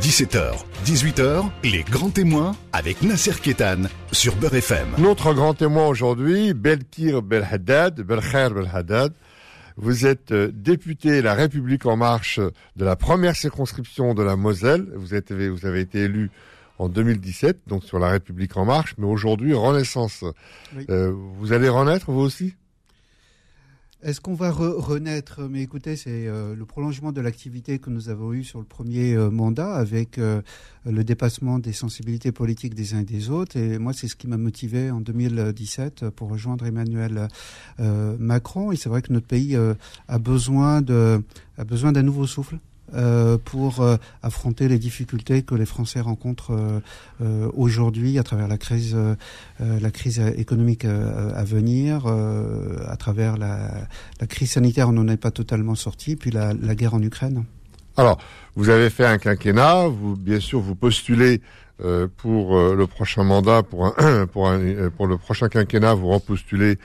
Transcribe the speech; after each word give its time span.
17h, 0.00 0.64
18h, 0.84 1.50
les 1.64 1.82
grands 1.82 2.10
témoins 2.10 2.56
avec 2.72 3.02
Nasser 3.02 3.32
Kétan 3.40 3.82
sur 4.10 4.34
Beurre 4.36 4.54
FM. 4.54 4.88
Notre 4.98 5.34
grand 5.34 5.54
témoin 5.54 5.86
aujourd'hui, 5.86 6.54
Belkir 6.54 7.22
Belhaddad, 7.22 8.00
Belkhair 8.00 8.50
Belhaddad. 8.50 9.12
Vous 9.76 10.06
êtes 10.06 10.32
euh, 10.32 10.50
député 10.52 11.22
La 11.22 11.34
République 11.34 11.86
En 11.86 11.96
Marche 11.96 12.40
de 12.76 12.84
la 12.84 12.96
première 12.96 13.36
circonscription 13.36 14.14
de 14.14 14.22
la 14.22 14.36
Moselle. 14.36 14.86
Vous, 14.96 15.14
êtes, 15.14 15.32
vous 15.32 15.66
avez 15.66 15.80
été 15.80 16.00
élu 16.00 16.30
en 16.78 16.88
2017, 16.88 17.60
donc 17.66 17.84
sur 17.84 17.98
La 17.98 18.08
République 18.08 18.56
En 18.56 18.64
Marche, 18.64 18.94
mais 18.98 19.06
aujourd'hui, 19.06 19.54
Renaissance. 19.54 20.24
Euh, 20.90 21.12
vous 21.38 21.52
allez 21.52 21.68
renaître, 21.68 22.10
vous 22.10 22.20
aussi? 22.20 22.54
Est-ce 24.02 24.20
qu'on 24.20 24.34
va 24.34 24.50
renaître? 24.50 25.42
Mais 25.48 25.62
écoutez, 25.62 25.94
c'est 25.96 26.26
euh, 26.26 26.56
le 26.56 26.66
prolongement 26.66 27.12
de 27.12 27.20
l'activité 27.20 27.78
que 27.78 27.88
nous 27.88 28.08
avons 28.08 28.32
eue 28.32 28.42
sur 28.42 28.58
le 28.58 28.64
premier 28.64 29.14
euh, 29.14 29.30
mandat 29.30 29.74
avec 29.74 30.18
euh, 30.18 30.42
le 30.84 31.04
dépassement 31.04 31.60
des 31.60 31.72
sensibilités 31.72 32.32
politiques 32.32 32.74
des 32.74 32.94
uns 32.94 33.00
et 33.00 33.04
des 33.04 33.30
autres. 33.30 33.56
Et 33.56 33.78
moi, 33.78 33.92
c'est 33.92 34.08
ce 34.08 34.16
qui 34.16 34.26
m'a 34.26 34.38
motivé 34.38 34.90
en 34.90 35.00
2017 35.00 36.10
pour 36.10 36.30
rejoindre 36.30 36.66
Emmanuel 36.66 37.28
Macron. 37.78 38.72
Et 38.72 38.76
c'est 38.76 38.88
vrai 38.88 39.02
que 39.02 39.12
notre 39.12 39.26
pays 39.26 39.56
a 39.56 39.76
a 40.08 40.18
besoin 40.18 40.82
d'un 40.82 42.02
nouveau 42.02 42.26
souffle. 42.26 42.58
Euh, 42.94 43.38
pour 43.42 43.80
euh, 43.80 43.96
affronter 44.22 44.68
les 44.68 44.78
difficultés 44.78 45.42
que 45.42 45.54
les 45.54 45.64
Français 45.64 46.00
rencontrent 46.00 46.52
euh, 47.22 47.50
aujourd'hui 47.54 48.18
à 48.18 48.22
travers 48.22 48.48
la 48.48 48.58
crise, 48.58 48.96
la 49.60 49.90
crise 49.90 50.18
économique 50.36 50.84
à 50.84 51.44
venir, 51.44 52.06
à 52.06 52.96
travers 52.96 53.36
la, 53.36 53.86
crise 54.28 54.52
sanitaire, 54.52 54.88
on 54.88 54.92
n'en 54.92 55.08
est 55.08 55.16
pas 55.16 55.30
totalement 55.30 55.74
sorti, 55.74 56.16
puis 56.16 56.30
la, 56.30 56.54
guerre 56.74 56.94
en 56.94 57.02
Ukraine. 57.02 57.44
Alors, 57.96 58.18
vous 58.56 58.68
avez 58.68 58.90
fait 58.90 59.06
un 59.06 59.18
quinquennat, 59.18 59.88
vous 59.88 60.16
bien 60.16 60.40
sûr 60.40 60.60
vous 60.60 60.74
postulez 60.74 61.40
pour 62.16 62.58
le 62.58 62.86
prochain 62.86 63.24
mandat, 63.24 63.62
pour 64.32 64.50
le 64.50 65.16
prochain 65.16 65.48
quinquennat, 65.48 65.94
vous 65.94 66.08
repostulez 66.08 66.78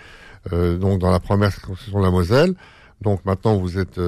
donc 0.51 0.99
dans 0.99 1.11
la 1.11 1.19
première 1.19 1.51
circonscription 1.51 1.99
de 1.99 2.05
la 2.05 2.11
Moselle. 2.11 2.53
Donc 3.01 3.25
maintenant 3.25 3.57
vous 3.57 3.77
êtes 3.77 3.99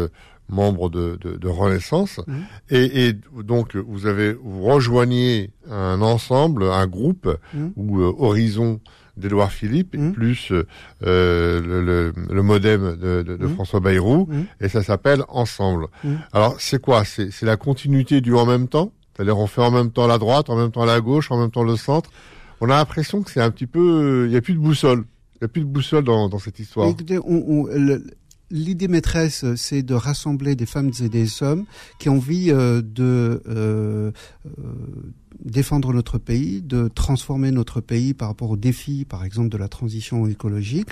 membre 0.49 0.89
de, 0.89 1.17
de, 1.21 1.37
de 1.37 1.47
Renaissance, 1.47 2.19
mmh. 2.25 2.33
et, 2.71 3.07
et, 3.07 3.13
donc 3.43 3.75
vous 3.75 4.05
avez 4.05 4.33
vous 4.33 4.63
rejoignez 4.63 5.51
un 5.69 6.01
ensemble, 6.01 6.63
un 6.63 6.87
groupe 6.87 7.27
mmh. 7.53 7.67
ou 7.75 7.99
euh, 7.99 8.13
Horizon 8.17 8.79
d'Edouard 9.17 9.51
Philippe 9.51 9.95
mmh. 9.95 10.11
plus 10.11 10.51
euh, 10.51 11.61
le, 11.61 11.83
le, 11.83 12.13
le, 12.29 12.43
modem 12.43 12.95
de, 12.95 13.21
de, 13.21 13.37
de 13.37 13.47
François 13.47 13.79
Bayrou, 13.79 14.27
et 14.61 14.69
ça 14.69 14.81
s'appelle 14.81 15.23
Ensemble. 15.27 15.87
Alors 16.33 16.55
c'est 16.59 16.81
quoi? 16.81 17.03
C'est 17.05 17.43
la 17.43 17.57
continuité 17.57 18.21
du 18.21 18.33
en 18.33 18.45
même 18.45 18.67
temps? 18.67 18.91
C'est-à-dire 19.15 19.37
on 19.37 19.47
fait 19.47 19.61
en 19.61 19.71
même 19.71 19.91
temps 19.91 20.07
la 20.07 20.17
droite, 20.17 20.49
en 20.49 20.55
même 20.55 20.71
temps 20.71 20.85
la 20.85 21.01
gauche, 21.01 21.31
en 21.31 21.37
même 21.37 21.51
temps 21.51 21.63
le 21.63 21.75
centre. 21.75 22.09
On 22.61 22.69
a 22.69 22.75
l'impression 22.75 23.21
que 23.21 23.31
c'est 23.31 23.41
un 23.41 23.51
petit 23.51 23.67
peu, 23.67 24.25
il 24.25 24.31
n'y 24.31 24.37
a 24.37 24.41
plus 24.41 24.53
de 24.53 24.59
boussole. 24.59 25.03
Il 25.35 25.43
n'y 25.43 25.45
a 25.45 25.47
plus 25.47 25.61
de 25.61 25.67
boussole 25.67 26.03
dans, 26.03 26.27
dans 26.27 26.39
cette 26.39 26.59
histoire. 26.59 26.89
Écoutez, 26.89 27.17
on, 27.19 27.43
on, 27.47 27.65
le, 27.67 28.03
l'idée 28.51 28.87
maîtresse, 28.87 29.45
c'est 29.55 29.83
de 29.83 29.93
rassembler 29.93 30.55
des 30.55 30.65
femmes 30.65 30.91
et 31.01 31.09
des 31.09 31.43
hommes 31.43 31.65
qui 31.97 32.09
ont 32.09 32.19
envie 32.19 32.51
euh, 32.51 32.81
de 32.81 33.41
euh, 33.47 34.11
euh, 34.45 34.51
défendre 35.43 35.93
notre 35.93 36.17
pays, 36.17 36.61
de 36.61 36.87
transformer 36.87 37.51
notre 37.51 37.81
pays 37.81 38.13
par 38.13 38.27
rapport 38.27 38.49
aux 38.49 38.57
défis, 38.57 39.05
par 39.05 39.23
exemple, 39.23 39.49
de 39.49 39.57
la 39.57 39.67
transition 39.67 40.27
écologique. 40.27 40.91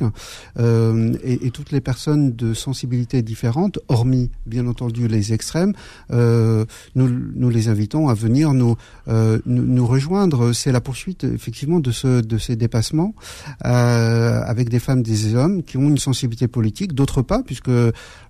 Euh, 0.58 1.14
et, 1.24 1.48
et, 1.48 1.52
toutes 1.52 1.72
les 1.72 1.82
personnes 1.82 2.34
de 2.36 2.54
sensibilités 2.54 3.22
différentes, 3.22 3.80
hormis, 3.88 4.32
bien 4.46 4.68
entendu, 4.68 5.08
les 5.08 5.34
extrêmes, 5.34 5.74
euh, 6.12 6.66
nous, 6.96 7.10
nous, 7.10 7.50
les 7.50 7.68
invitons 7.68 8.10
à 8.10 8.14
venir 8.14 8.54
nous, 8.54 8.76
euh, 9.08 9.40
nous, 9.46 9.64
nous, 9.64 9.86
rejoindre. 9.86 10.54
C'est 10.54 10.72
la 10.72 10.82
poursuite, 10.82 11.24
effectivement, 11.24 11.80
de, 11.80 11.92
ce, 11.92 12.22
de 12.22 12.38
ces 12.38 12.56
dépassements 12.56 13.14
euh, 13.66 14.42
avec 14.44 14.70
des 14.70 14.80
femmes, 14.80 15.04
des 15.04 15.36
hommes 15.36 15.64
qui 15.64 15.78
ont 15.78 15.90
une 15.90 15.98
sensibilité 15.98 16.48
politique, 16.48 16.94
d'autres 16.94 17.22
pas, 17.22 17.44
puisque 17.48 17.72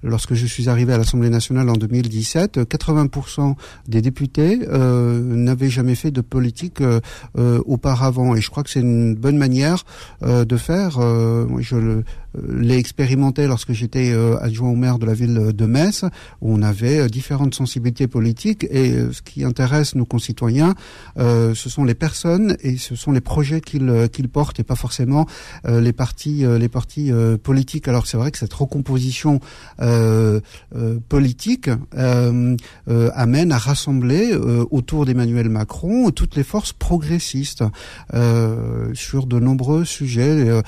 lorsque 0.04 0.34
je 0.34 0.46
suis 0.46 0.70
arrivé 0.70 0.94
à 0.94 0.98
l'Assemblée 0.98 1.30
nationale 1.30 1.70
en 1.70 1.74
2017, 1.74 2.60
80% 2.60 3.56
des 3.88 4.02
députés 4.02 4.60
euh, 4.70 5.20
n'avaient 5.22 5.70
jamais 5.70 5.96
fait 5.96 6.12
de 6.12 6.22
politique 6.22 6.82
euh, 6.82 7.02
euh, 7.38 7.62
auparavant. 7.66 8.36
Et 8.36 8.42
je 8.42 8.50
crois 8.50 8.64
que 8.64 8.70
c'est 8.70 8.80
une 8.80 9.16
bonne 9.16 9.38
manière 9.38 9.84
euh, 10.24 10.46
de 10.46 10.58
faire. 10.58 11.00
moi, 11.00 11.62
je 11.62 11.76
le 11.76 12.04
l'ai 12.48 12.78
expérimenté 12.78 13.48
lorsque 13.48 13.72
j'étais 13.72 14.14
adjoint 14.42 14.70
au 14.70 14.76
maire 14.76 15.00
de 15.00 15.06
la 15.06 15.14
ville 15.14 15.52
de 15.54 15.66
Metz, 15.66 16.04
où 16.42 16.54
on 16.54 16.62
avait 16.62 17.08
différentes 17.08 17.56
sensibilités 17.56 18.08
politiques. 18.08 18.66
Et 18.70 18.94
ce 19.12 19.22
qui 19.22 19.44
intéresse 19.44 19.96
nos 19.96 20.06
concitoyens, 20.06 20.76
ce 21.18 21.54
sont 21.54 21.84
les 21.84 21.96
personnes 21.96 22.58
et 22.62 22.78
ce 22.78 22.96
sont 22.96 23.12
les 23.12 23.22
projets 23.22 23.62
qu'ils 23.62 24.10
qu'ils 24.12 24.30
portent, 24.30 24.60
et 24.60 24.64
pas 24.64 24.76
forcément 24.76 25.26
les 25.68 25.94
partis 25.94 26.46
les 26.60 26.70
partis 26.70 27.12
politiques. 27.44 27.88
Alors 27.88 28.08
c'est 28.08 28.18
vrai 28.18 28.32
que 28.32 28.38
cette 28.38 28.54
recomposition 28.54 29.40
politique 31.10 31.70
amène 32.86 33.52
à 33.52 33.58
rassembler 33.58 34.34
autour 34.72 35.06
d'Emmanuel 35.06 35.50
Macron 35.50 36.12
toutes 36.12 36.36
les 36.36 36.44
forces 36.44 36.74
progressistes 36.74 37.64
euh, 38.14 38.94
sur 38.94 39.26
de 39.28 39.40
nombreux 39.40 39.86
sujets. 39.86 40.50
Euh, 40.50 40.62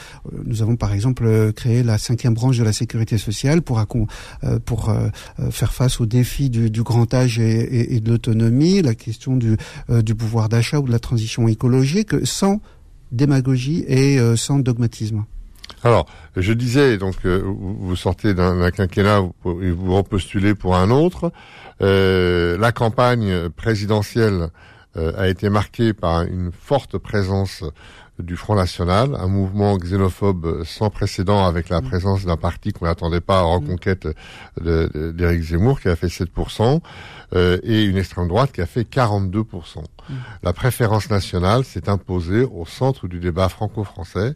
nous 0.45 0.61
avons 0.61 0.75
par 0.75 0.93
exemple 0.93 1.51
créé 1.59 1.83
la 1.83 1.97
cinquième 1.97 2.33
branche 2.33 2.57
de 2.57 2.63
la 2.63 2.73
sécurité 2.73 3.17
sociale 3.17 3.61
pour, 3.61 3.79
euh, 3.79 4.59
pour 4.65 4.93
faire 5.51 5.73
face 5.73 5.99
aux 5.99 6.05
défis 6.05 6.49
du, 6.49 6.83
grand 6.83 7.13
âge 7.13 7.39
et, 7.39 7.95
et, 7.95 7.99
de 7.99 8.09
l'autonomie, 8.09 8.81
la 8.81 8.95
question 8.95 9.35
du, 9.35 9.57
pouvoir 10.15 10.49
d'achat 10.49 10.79
ou 10.79 10.87
de 10.87 10.91
la 10.91 10.99
transition 10.99 11.47
écologique, 11.47 12.25
sans 12.25 12.61
démagogie 13.11 13.83
et 13.87 14.19
sans 14.35 14.59
dogmatisme. 14.59 15.25
Alors, 15.83 16.05
je 16.35 16.53
disais, 16.53 16.97
donc, 16.97 17.25
vous 17.25 17.95
sortez 17.95 18.33
d'un 18.33 18.71
quinquennat 18.71 19.21
et 19.61 19.71
vous 19.71 19.95
repostulez 19.95 20.55
pour 20.55 20.75
un 20.75 20.89
autre. 20.89 21.31
Euh, 21.81 22.57
la 22.57 22.71
campagne 22.71 23.49
présidentielle 23.49 24.49
euh, 24.97 25.13
a 25.17 25.27
été 25.29 25.49
marqué 25.49 25.93
par 25.93 26.23
une 26.23 26.51
forte 26.51 26.97
présence 26.97 27.63
du 28.19 28.35
Front 28.35 28.55
National, 28.55 29.15
un 29.15 29.27
mouvement 29.27 29.77
xénophobe 29.77 30.63
sans 30.63 30.89
précédent 30.89 31.45
avec 31.45 31.69
la 31.69 31.81
mm. 31.81 31.85
présence 31.85 32.25
d'un 32.25 32.37
parti 32.37 32.71
qu'on 32.71 32.85
n'attendait 32.85 33.21
pas 33.21 33.43
en 33.43 33.55
reconquête 33.55 34.07
d'Éric 34.61 35.41
Zemmour 35.41 35.79
qui 35.79 35.87
a 35.87 35.95
fait 35.95 36.07
7%, 36.07 36.81
euh, 37.33 37.59
et 37.63 37.83
une 37.83 37.97
extrême 37.97 38.27
droite 38.27 38.51
qui 38.51 38.61
a 38.61 38.65
fait 38.65 38.89
42%. 38.89 39.43
Mm. 39.79 40.13
La 40.43 40.53
préférence 40.53 41.09
nationale 41.09 41.63
s'est 41.63 41.89
imposée 41.89 42.43
au 42.43 42.65
centre 42.65 43.07
du 43.07 43.19
débat 43.19 43.49
franco-français, 43.49 44.35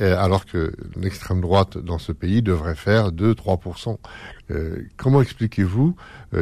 euh, 0.00 0.16
alors 0.18 0.46
que 0.46 0.72
l'extrême 0.96 1.40
droite 1.40 1.78
dans 1.78 1.98
ce 1.98 2.12
pays 2.12 2.42
devrait 2.42 2.76
faire 2.76 3.10
2-3%. 3.12 3.98
Euh, 4.50 4.82
comment 4.96 5.20
expliquez-vous 5.20 5.94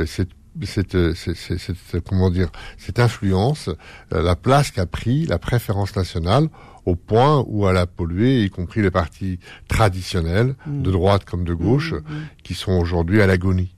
cette 0.07 0.31
cette, 0.65 1.15
cette, 1.15 1.37
cette, 1.37 2.09
comment 2.09 2.31
dire, 2.31 2.49
cette 2.79 2.99
influence, 2.99 3.69
euh, 4.13 4.23
la 4.23 4.37
place 4.37 4.71
qu'a 4.71 4.87
pris 4.87 5.27
la 5.27 5.39
préférence 5.39 5.95
nationale 5.97 6.49
au 6.87 6.95
point 6.95 7.45
où 7.47 7.69
elle 7.69 7.77
a 7.77 7.87
pollué, 7.87 8.45
y 8.45 8.51
compris 8.51 8.81
les 8.81 8.91
partis 8.91 9.39
traditionnels, 9.69 10.55
mmh. 10.67 10.83
de 10.83 10.91
droite 10.91 11.25
comme 11.25 11.45
de 11.45 11.53
gauche, 11.53 11.93
mmh, 11.93 11.97
mmh. 11.97 12.29
qui 12.43 12.55
sont 12.55 12.73
aujourd'hui 12.73 13.21
à 13.21 13.27
l'agonie. 13.27 13.76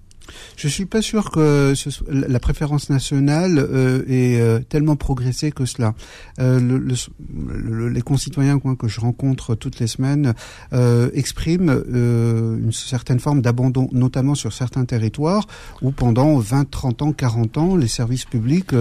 Je 0.56 0.69
suis 0.69 0.87
pas 0.87 1.03
sûr 1.03 1.31
que 1.31 1.75
ce 1.75 1.91
la 2.11 2.41
préférence 2.41 2.91
nationale 2.91 3.59
euh, 3.59 4.03
ait 4.09 4.41
euh, 4.41 4.61
tellement 4.61 4.97
progressé 4.97 5.50
que 5.53 5.65
cela. 5.65 5.94
Euh, 6.39 6.61
le, 6.61 6.78
le, 6.78 7.89
les 7.89 8.03
concitoyens 8.03 8.59
que 8.59 8.88
je 8.88 9.00
rencontre 9.00 9.55
toutes 9.55 9.78
les 9.81 9.87
semaines 9.87 10.34
euh, 10.72 11.11
expriment 11.15 11.83
une 11.88 12.72
certaine 12.72 13.21
forme 13.21 13.43
d'abandon, 13.43 13.88
notamment 13.93 14.34
sur 14.34 14.53
certains 14.53 14.84
territoires 14.84 15.47
où 15.83 15.91
pendant 15.91 16.38
20, 16.38 16.71
30 16.71 17.03
ans, 17.03 17.12
40 17.12 17.58
ans, 17.58 17.76
les 17.76 17.88
services 17.88 18.25
publics 18.25 18.73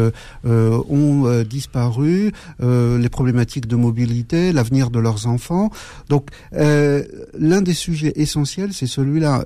ont 0.43 1.43
disparu, 1.43 2.31
les 2.59 3.09
problématiques 3.09 3.67
de 3.67 3.75
mobilité, 3.75 4.51
l'avenir 4.51 4.89
de 4.89 4.99
leurs 4.99 5.27
enfants. 5.27 5.69
Donc, 6.09 6.29
l'un 6.51 7.61
des 7.61 7.73
sujets 7.73 8.13
essentiels, 8.15 8.73
c'est 8.73 8.87
celui-là, 8.87 9.43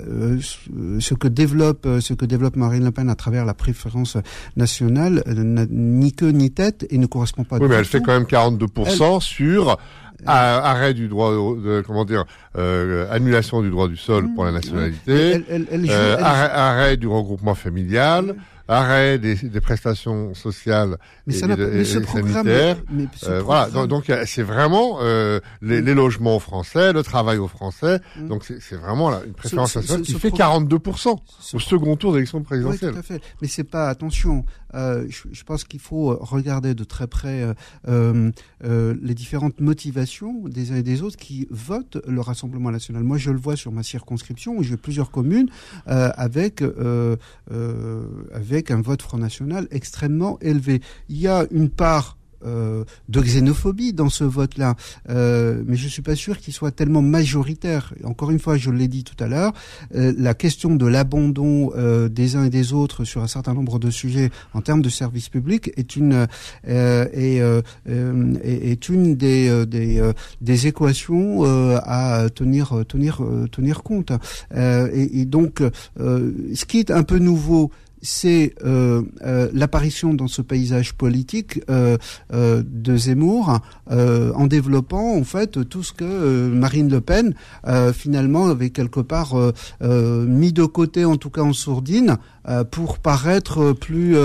ce 0.99 1.13
que 1.13 1.27
développe 1.27 1.87
ce 1.99 2.13
que 2.13 2.25
développe 2.25 2.55
Marine 2.55 2.83
Le 2.83 2.91
Pen 2.91 3.09
à 3.09 3.15
travers 3.15 3.45
la 3.45 3.53
préférence 3.53 4.17
nationale 4.55 5.23
euh, 5.27 5.33
n'a 5.43 5.65
ni 5.69 6.13
queue 6.13 6.29
ni 6.29 6.51
tête 6.51 6.85
et 6.89 6.97
ne 6.97 7.05
correspond 7.05 7.43
pas. 7.43 7.57
Oui, 7.57 7.67
mais 7.69 7.75
elle 7.75 7.85
fait 7.85 8.01
quand 8.01 8.13
même 8.13 8.23
42% 8.23 9.19
sur 9.19 9.77
arrêt 10.25 10.93
du 10.93 11.07
droit 11.07 11.31
de 11.31 11.83
comment 11.85 12.05
dire 12.05 12.25
annulation 13.09 13.61
du 13.61 13.71
droit 13.71 13.87
du 13.87 13.97
sol 13.97 14.27
pour 14.35 14.45
la 14.45 14.51
nationalité, 14.51 15.43
arrêt, 16.21 16.97
du 16.97 17.07
regroupement 17.07 17.55
familial 17.55 18.35
arrêt 18.71 19.19
des, 19.19 19.35
des 19.35 19.61
prestations 19.61 20.33
sociales 20.33 20.97
mais 21.27 21.35
et, 21.35 21.37
ça 21.37 21.47
et, 21.47 21.85
sanitaires. 21.85 22.77
euh, 23.27 23.41
voilà, 23.41 23.69
donc 23.87 24.11
c'est 24.25 24.41
vraiment 24.41 24.99
euh, 25.01 25.39
les, 25.61 25.81
les, 25.81 25.93
logements 25.93 26.39
français, 26.39 26.93
le 26.93 27.03
travail 27.03 27.37
aux 27.37 27.47
Français. 27.47 27.99
Mm. 28.17 28.27
Donc 28.27 28.43
c'est 28.45 28.75
vraiment 28.75 29.09
là, 29.09 29.21
une 29.25 29.33
préférence 29.33 29.75
nationale 29.75 30.03
qui 30.03 30.13
fait 30.13 30.29
42% 30.29 31.17
au 31.53 31.59
second 31.59 31.95
tour 31.95 32.13
d'élection 32.13 32.41
présidentielle. 32.41 32.91
Oui, 32.91 32.93
tout 32.93 32.99
à 32.99 33.03
fait. 33.03 33.21
Mais 33.41 33.47
c'est 33.47 33.63
pas 33.63 33.89
attention. 33.89 34.45
Euh, 34.73 35.05
je, 35.09 35.43
pense 35.43 35.63
qu'il 35.63 35.79
faut 35.79 36.15
regarder 36.15 36.73
de 36.73 36.83
très 36.83 37.07
près 37.07 37.41
euh, 37.41 37.53
euh, 37.87 38.31
euh, 38.63 38.95
les 39.01 39.13
différentes 39.13 39.59
motivations 39.59 40.47
des 40.47 40.71
uns 40.71 40.77
et 40.77 40.83
des 40.83 41.01
autres 41.01 41.17
qui 41.17 41.47
votent 41.49 41.97
le 42.07 42.21
Rassemblement 42.21 42.71
national. 42.71 43.03
Moi, 43.03 43.17
je 43.17 43.31
le 43.31 43.37
vois 43.37 43.55
sur 43.55 43.71
ma 43.71 43.83
circonscription 43.83 44.55
où 44.57 44.63
j'ai 44.63 44.77
plusieurs 44.77 45.11
communes 45.11 45.49
avec 45.85 46.63
avec 48.31 48.71
un 48.71 48.81
vote 48.81 49.01
Front 49.01 49.17
National 49.17 49.67
extrêmement 49.71 50.39
élevé. 50.39 50.81
Il 51.09 51.19
y 51.19 51.27
a 51.27 51.45
une 51.51 51.69
part 51.69 52.17
euh, 52.45 52.83
de 53.09 53.21
xénophobie 53.21 53.93
dans 53.93 54.09
ce 54.09 54.23
vote-là, 54.23 54.75
euh, 55.09 55.63
mais 55.65 55.75
je 55.75 55.87
suis 55.87 56.01
pas 56.01 56.15
sûr 56.15 56.37
qu'il 56.39 56.53
soit 56.53 56.71
tellement 56.71 57.01
majoritaire. 57.01 57.93
Encore 58.03 58.31
une 58.31 58.39
fois, 58.39 58.57
je 58.57 58.71
l'ai 58.71 58.87
dit 58.87 59.03
tout 59.03 59.21
à 59.23 59.27
l'heure, 59.27 59.53
euh, 59.95 60.13
la 60.17 60.33
question 60.33 60.75
de 60.75 60.85
l'abandon 60.85 61.71
euh, 61.75 62.09
des 62.09 62.35
uns 62.35 62.45
et 62.45 62.49
des 62.49 62.73
autres 62.73 63.03
sur 63.03 63.21
un 63.21 63.27
certain 63.27 63.53
nombre 63.53 63.79
de 63.79 63.89
sujets 63.89 64.29
en 64.53 64.61
termes 64.61 64.81
de 64.81 64.89
services 64.89 65.29
publics 65.29 65.71
est 65.77 65.95
une 65.95 66.27
est, 66.65 67.41
est, 67.85 68.89
une 68.89 69.15
des 69.15 69.65
des, 69.65 70.11
des 70.41 70.67
équations 70.67 71.43
à 71.43 72.27
tenir 72.33 72.83
tenir 72.87 73.21
tenir 73.51 73.83
compte. 73.83 74.11
Et, 74.55 75.21
et, 75.21 75.25
donc, 75.25 75.61
ce 75.97 76.65
qui 76.65 76.79
est 76.79 76.91
un 76.91 77.03
peu 77.03 77.19
nouveau 77.19 77.71
c'est 78.01 78.53
euh, 78.63 79.03
euh, 79.23 79.49
l'apparition 79.53 80.13
dans 80.13 80.27
ce 80.27 80.41
paysage 80.41 80.93
politique 80.93 81.61
euh, 81.69 81.97
de 82.31 82.97
Zemmour 82.97 83.59
en 83.89 84.47
développant 84.47 85.15
en 85.15 85.23
fait 85.23 85.67
tout 85.69 85.83
ce 85.83 85.93
que 85.93 86.47
Marine 86.47 86.89
Le 86.89 87.01
Pen 87.01 87.35
finalement 87.93 88.47
avait 88.47 88.69
quelque 88.69 88.99
part 88.99 89.35
mis 89.81 90.53
de 90.53 90.65
côté, 90.65 91.05
en 91.05 91.17
tout 91.17 91.29
cas 91.29 91.41
en 91.41 91.53
sourdine, 91.53 92.17
pour 92.71 92.99
paraître 92.99 93.73
plus 93.73 94.15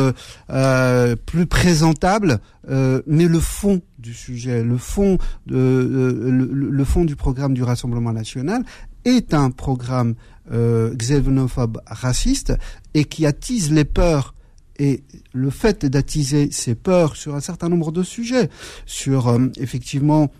plus 1.27 1.47
présentable. 1.47 2.41
mais 2.69 3.27
le 3.27 3.41
fond 3.41 3.81
du 3.99 4.15
sujet, 4.15 4.63
le 4.63 4.79
fond 4.79 5.19
de, 5.47 6.49
le 6.53 6.85
fond 6.85 7.05
du 7.05 7.17
programme 7.17 7.55
du 7.55 7.63
Rassemblement 7.63 8.13
national 8.13 8.63
est 9.05 9.35
un 9.35 9.51
programme 9.51 10.15
euh, 10.53 10.95
xénophobe 10.95 11.81
raciste 11.87 12.55
et 12.95 13.05
qui 13.05 13.27
attise 13.27 13.73
les 13.73 13.85
peurs. 13.85 14.35
Et 14.79 15.03
le 15.33 15.51
fait 15.51 15.87
d'attiser 15.87 16.51
ces 16.53 16.75
peurs 16.75 17.17
sur 17.17 17.35
un 17.35 17.41
certain 17.41 17.69
nombre 17.69 17.93
de 17.93 18.03
sujets, 18.03 18.51
sur 18.85 19.29
euh, 19.29 19.47
effectivement 19.57 20.31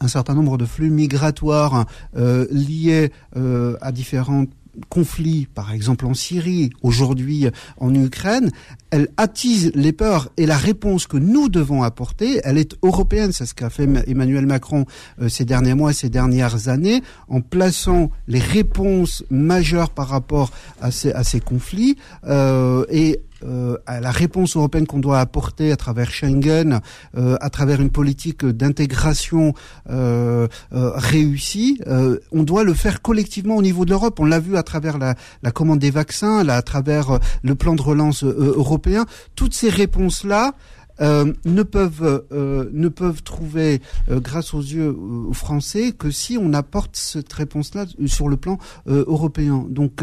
un 0.00 0.08
certain 0.08 0.34
nombre 0.34 0.56
de 0.56 0.64
flux 0.64 0.90
migratoires 0.90 1.86
euh, 2.16 2.46
liés 2.50 3.10
à 3.34 3.92
différentes 3.92 4.50
conflits, 4.88 5.46
par 5.54 5.72
exemple 5.72 6.06
en 6.06 6.14
Syrie, 6.14 6.70
aujourd'hui 6.82 7.48
en 7.78 7.94
Ukraine, 7.94 8.50
elle 8.90 9.08
attise 9.16 9.70
les 9.74 9.92
peurs 9.92 10.30
et 10.36 10.46
la 10.46 10.56
réponse 10.56 11.06
que 11.06 11.16
nous 11.16 11.48
devons 11.48 11.82
apporter, 11.82 12.40
elle 12.44 12.58
est 12.58 12.76
européenne. 12.82 13.32
C'est 13.32 13.46
ce 13.46 13.54
qu'a 13.54 13.70
fait 13.70 13.88
Emmanuel 14.06 14.46
Macron 14.46 14.86
euh, 15.20 15.28
ces 15.28 15.44
derniers 15.44 15.74
mois, 15.74 15.92
ces 15.92 16.08
dernières 16.08 16.68
années, 16.68 17.02
en 17.28 17.40
plaçant 17.40 18.10
les 18.26 18.38
réponses 18.38 19.24
majeures 19.30 19.90
par 19.90 20.08
rapport 20.08 20.50
à 20.80 20.90
ces, 20.90 21.12
à 21.12 21.24
ces 21.24 21.40
conflits 21.40 21.96
euh, 22.24 22.84
et 22.90 23.20
euh, 23.44 23.76
à 23.86 24.00
la 24.00 24.10
réponse 24.10 24.56
européenne 24.56 24.86
qu'on 24.86 24.98
doit 24.98 25.20
apporter 25.20 25.72
à 25.72 25.76
travers 25.76 26.10
Schengen, 26.10 26.80
euh, 27.16 27.36
à 27.40 27.50
travers 27.50 27.80
une 27.80 27.90
politique 27.90 28.44
d'intégration 28.44 29.54
euh, 29.90 30.48
euh 30.72 30.90
réussie, 30.94 31.80
euh, 31.86 32.18
on 32.32 32.42
doit 32.42 32.64
le 32.64 32.74
faire 32.74 33.02
collectivement 33.02 33.56
au 33.56 33.62
niveau 33.62 33.84
de 33.84 33.90
l'Europe. 33.90 34.18
On 34.20 34.24
l'a 34.24 34.40
vu 34.40 34.56
à 34.56 34.62
travers 34.62 34.98
la, 34.98 35.14
commande 35.52 35.78
des 35.78 35.90
vaccins, 35.90 36.46
à 36.48 36.62
travers 36.62 37.18
le 37.42 37.54
plan 37.54 37.74
de 37.74 37.82
relance 37.82 38.24
européen. 38.24 39.06
Toutes 39.34 39.54
ces 39.54 39.68
réponses-là, 39.68 40.52
euh, 41.00 41.32
ne 41.44 41.62
peuvent 41.62 42.24
euh, 42.32 42.68
ne 42.72 42.88
peuvent 42.88 43.22
trouver 43.22 43.80
euh, 44.10 44.20
grâce 44.20 44.54
aux 44.54 44.60
yeux 44.60 44.96
français 45.32 45.92
que 45.92 46.10
si 46.10 46.36
on 46.40 46.52
apporte 46.52 46.96
cette 46.96 47.32
réponse-là 47.32 47.86
sur 48.06 48.28
le 48.28 48.36
plan 48.36 48.58
européen. 48.86 49.66
Donc 49.68 50.02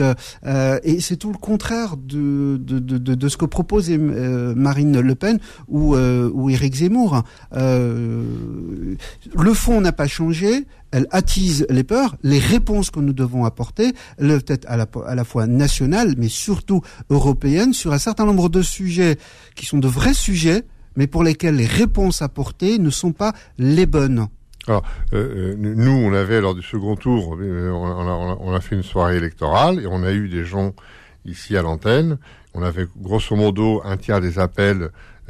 et 0.84 1.02
c'est 1.02 1.18
tout 1.18 1.32
le 1.32 1.38
contraire 1.38 1.98
de 1.98 2.58
de, 2.58 2.80
de, 2.80 3.30
ce 3.30 3.38
que 3.38 3.46
propose 3.46 3.90
Marine 3.90 5.00
Le 5.00 5.16
Pen 5.16 5.40
ou 5.68 5.96
ou 5.96 6.50
Éric 6.50 6.76
Zemmour. 6.76 7.24
le 7.52 8.16
fond 9.54 9.82
n'a 9.82 9.92
pas 9.92 10.08
changé 10.08 10.66
elle 10.92 11.08
attise 11.12 11.66
les 11.70 11.84
peurs. 11.84 12.16
Les 12.24 12.40
réponses 12.40 12.90
que 12.90 13.02
nous 13.02 13.12
devons 13.12 13.44
apporter 13.44 13.94
doivent 14.18 14.46
être 14.48 14.66
à 14.70 14.78
la, 14.78 14.88
à 15.06 15.14
la 15.14 15.26
fois 15.26 15.46
nationales, 15.46 16.16
mais 16.18 16.30
surtout 16.30 16.82
européennes, 17.10 17.74
sur 17.74 17.92
un 17.92 17.98
certain 17.98 18.26
nombre 18.26 18.48
de 18.48 18.62
sujets 18.62 19.18
qui 19.56 19.66
sont 19.66 19.80
de 19.80 19.90
vrais 19.90 20.14
sujets, 20.14 20.64
mais 20.96 21.08
pour 21.08 21.24
lesquels 21.24 21.56
les 21.56 21.66
réponses 21.66 22.22
apportées 22.22 22.80
ne 22.80 22.90
sont 22.90 23.12
pas 23.12 23.34
les 23.58 23.86
bonnes. 23.86 24.28
Alors, 24.68 24.84
euh, 25.14 25.54
euh, 25.54 25.56
nous, 25.58 25.92
on 25.92 26.14
avait 26.14 26.42
lors 26.42 26.56
du 26.56 26.64
second 26.64 26.96
tour, 26.96 27.38
euh, 27.40 27.70
on, 27.70 27.86
a, 27.86 28.38
on, 28.40 28.54
a, 28.54 28.60
fait 28.62 28.76
une 28.76 28.84
soirée 28.84 29.18
électorale 29.18 29.80
et 29.80 29.88
on 29.88 30.04
a 30.04 30.12
eu 30.12 30.28
des 30.28 30.44
gens 30.44 30.74
ici 31.26 31.56
à 31.56 31.62
l'antenne. 31.62 32.18
On 32.54 32.64
avait 32.64 32.88
grosso 33.00 33.36
modo 33.36 33.82
un 33.84 33.98
tiers 33.98 34.22
des 34.22 34.40
appels 34.40 34.90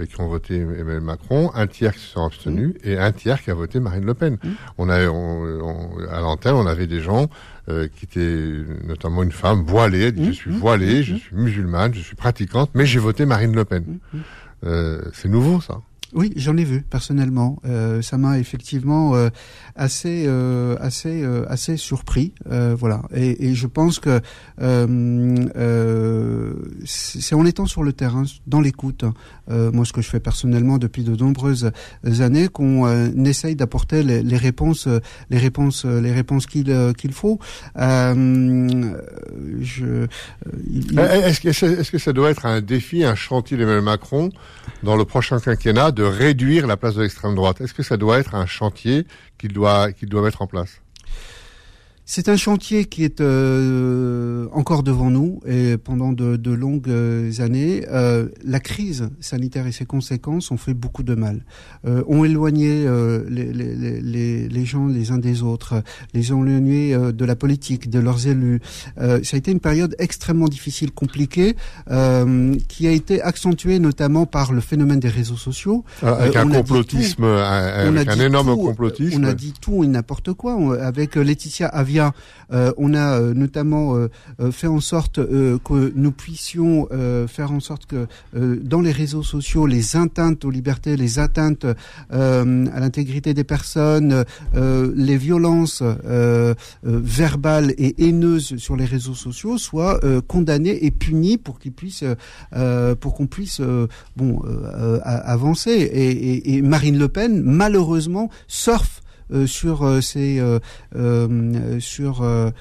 qui 0.10 0.20
ont 0.20 0.28
voté 0.28 0.58
Emmanuel 0.58 1.00
Macron, 1.00 1.52
un 1.56 1.68
tiers 1.68 1.94
qui 1.94 2.02
se 2.02 2.12
sont 2.14 2.26
abstenus 2.26 2.74
mmh. 2.74 2.88
et 2.88 2.98
un 2.98 3.14
tiers 3.14 3.42
qui 3.42 3.50
a 3.50 3.54
voté 3.54 3.80
Marine 3.80 4.06
Le 4.06 4.14
Pen. 4.14 4.38
Mmh. 4.44 4.50
On 4.78 4.90
a, 4.90 4.98
à 4.98 6.20
l'antenne, 6.20 6.56
on 6.56 6.68
avait 6.68 6.88
des 6.88 7.00
gens 7.00 7.28
qui 7.68 8.06
étaient 8.06 8.64
notamment 8.86 9.24
une 9.24 9.32
femme 9.32 9.64
voilée. 9.64 10.08
Elle 10.08 10.14
dit, 10.14 10.22
mmh. 10.22 10.34
je 10.34 10.38
suis 10.38 10.52
voilée, 10.52 11.04
je 11.04 11.16
suis 11.16 11.36
musulmane, 11.36 11.94
je 11.94 12.02
suis 12.02 12.16
pratiquante, 12.16 12.72
mais 12.74 12.86
j'ai 12.86 13.00
voté 13.00 13.26
Marine 13.26 13.56
Le 13.56 13.64
Pen. 13.64 14.00
Euh, 14.64 15.02
c'est 15.14 15.30
nouveau 15.30 15.62
ça. 15.62 15.82
Oui, 16.14 16.32
j'en 16.36 16.56
ai 16.58 16.64
vu 16.64 16.82
personnellement. 16.82 17.60
Euh, 17.66 18.02
ça 18.02 18.18
m'a 18.18 18.40
effectivement 18.40 19.16
euh, 19.16 19.30
assez, 19.76 20.26
euh, 20.28 20.76
assez, 20.80 21.24
euh, 21.24 21.46
assez 21.50 21.78
surpris. 21.78 22.34
Euh, 22.50 22.76
voilà. 22.78 23.02
Et, 23.14 23.48
et, 23.48 23.56
je 23.56 23.68
pense 23.68 24.00
que 24.00 24.22
c'est 26.86 27.36
en 27.36 27.46
étant 27.46 27.66
sur 27.66 27.84
le 27.84 27.94
terrain, 27.94 28.24
dans 28.48 28.62
l'écoute, 28.62 29.06
moi 29.48 29.86
ce 29.86 29.94
que 29.94 30.02
je 30.02 30.10
fais 30.10 30.20
personnellement 30.20 30.78
depuis 30.78 31.04
de 31.04 31.16
nombreuses 31.16 31.72
années, 32.20 32.48
qu'on 32.48 33.26
essaye 33.26 33.56
d'apporter 33.56 34.04
les, 34.04 34.24
les, 34.24 34.38
réponses, 34.38 34.88
les 35.30 35.38
réponses, 35.38 35.86
les 35.86 36.12
réponses 36.12 36.46
qu'il 36.46 36.94
qu'il 36.98 37.14
faut. 37.14 37.40
je. 37.76 38.96
Est-ce 40.98 41.42
que, 41.42 41.92
que 41.92 41.98
ça 41.98 42.14
doit 42.14 42.30
être 42.30 42.46
un 42.46 42.62
défi, 42.62 43.04
un 43.04 43.16
chantier 43.16 43.58
d'Emmanuel 43.58 43.84
Macron 43.84 44.30
dans 44.84 44.96
le 44.96 45.06
prochain 45.06 45.40
quinquennat 45.40 45.92
de 45.92 46.04
réduire 46.06 46.68
la 46.68 46.78
place 46.78 46.96
de 46.96 47.02
l'extrême 47.02 47.36
droite. 47.36 47.62
Est-ce 47.62 47.74
que 47.74 47.84
ça 47.84 47.98
doit 47.98 48.20
être 48.20 48.36
un 48.36 48.46
chantier 48.46 49.06
qu'il 49.38 49.54
doit, 49.54 49.92
qu'il 49.92 50.10
doit 50.10 50.22
mettre 50.22 50.42
en 50.42 50.48
place? 50.48 50.82
C'est 52.08 52.30
un 52.30 52.36
chantier 52.36 52.86
qui 52.86 53.04
est 53.04 53.20
euh, 53.20 54.48
encore 54.52 54.84
devant 54.84 55.10
nous 55.10 55.40
et 55.48 55.76
pendant 55.78 56.14
de, 56.14 56.36
de 56.36 56.52
longues 56.52 56.88
euh, 56.88 57.32
années. 57.40 57.84
Euh, 57.92 58.28
la 58.44 58.60
crise 58.60 59.10
sanitaire 59.20 59.66
et 59.66 59.72
ses 59.72 59.86
conséquences 59.86 60.52
ont 60.52 60.58
fait 60.58 60.76
beaucoup 60.76 61.02
de 61.02 61.16
mal, 61.16 61.44
euh, 61.88 62.04
ont 62.08 62.24
éloigné 62.24 62.86
euh, 62.86 63.24
les, 63.28 63.52
les, 63.52 63.74
les, 64.02 64.48
les, 64.48 64.66
gens 64.66 64.86
les 64.86 65.10
uns 65.10 65.18
des 65.18 65.42
autres, 65.42 65.82
les 66.14 66.32
ont 66.32 66.46
éloignés 66.46 66.96
de 66.96 67.26
la 67.26 67.36
politique, 67.36 67.90
de 67.90 67.98
leurs 67.98 68.28
élus. 68.28 68.62
ça 68.98 69.18
a 69.34 69.38
été 69.38 69.52
une 69.52 69.60
période 69.60 69.96
extrêmement 69.98 70.48
difficile, 70.48 70.92
compliquée, 70.92 71.56
qui 72.68 72.88
a 72.88 72.92
été 72.92 73.22
accentuée 73.22 73.80
notamment 73.80 74.28
par 74.28 74.54
le 74.54 74.62
phénomène 74.62 75.00
des 75.00 75.10
réseaux 75.10 75.38
sociaux. 75.38 75.84
avec 76.04 76.36
un 76.36 76.48
complotisme, 76.48 77.24
avec 77.24 78.08
un 78.08 78.20
énorme 78.20 78.56
complotisme. 78.56 79.22
On 79.22 79.24
a 79.24 79.34
dit 79.34 79.54
tout 79.60 79.84
et 79.84 79.88
n'importe 79.88 80.34
quoi. 80.34 80.56
Avec 80.80 81.16
Laetitia 81.16 81.68
Avier 81.68 81.95
euh, 82.52 82.72
on 82.78 82.94
a 82.94 83.20
euh, 83.20 83.34
notamment 83.34 83.96
euh, 83.96 84.52
fait 84.52 84.68
en 84.68 84.80
sorte 84.80 85.16
que 85.16 85.94
nous 85.96 86.12
puissions 86.12 86.88
faire 87.28 87.52
en 87.52 87.60
sorte 87.60 87.86
que 87.86 88.08
dans 88.34 88.82
les 88.82 88.92
réseaux 88.92 89.24
sociaux, 89.24 89.66
les 89.66 89.96
atteintes 89.96 90.46
aux 90.46 90.50
libertés, 90.50 90.96
les 90.96 91.20
atteintes 91.20 91.66
à 92.10 92.44
l'intégrité 92.80 93.34
des 93.34 93.44
personnes, 93.44 94.26
les 94.54 95.18
violences 95.18 95.84
verbales 96.84 97.74
et 97.78 98.08
haineuses 98.08 98.58
sur 98.58 98.76
les 98.76 98.86
réseaux 98.86 99.14
sociaux 99.14 99.58
soient 99.58 100.00
condamnées 100.28 100.86
et 100.86 100.92
punies 100.92 101.38
pour 101.38 101.60
qu'ils 101.60 101.74
puissent, 101.74 102.06
pour 103.00 103.14
qu'on 103.16 103.28
puisse, 103.28 103.62
avancer. 105.04 105.72
Et, 105.72 106.56
et, 106.56 106.62
Marine 106.62 106.98
Le 106.98 107.08
Pen, 107.08 107.42
malheureusement, 107.42 108.30
surfe 108.48 109.02
sur 109.46 110.04
ces 110.04 110.42
sur 111.80 112.52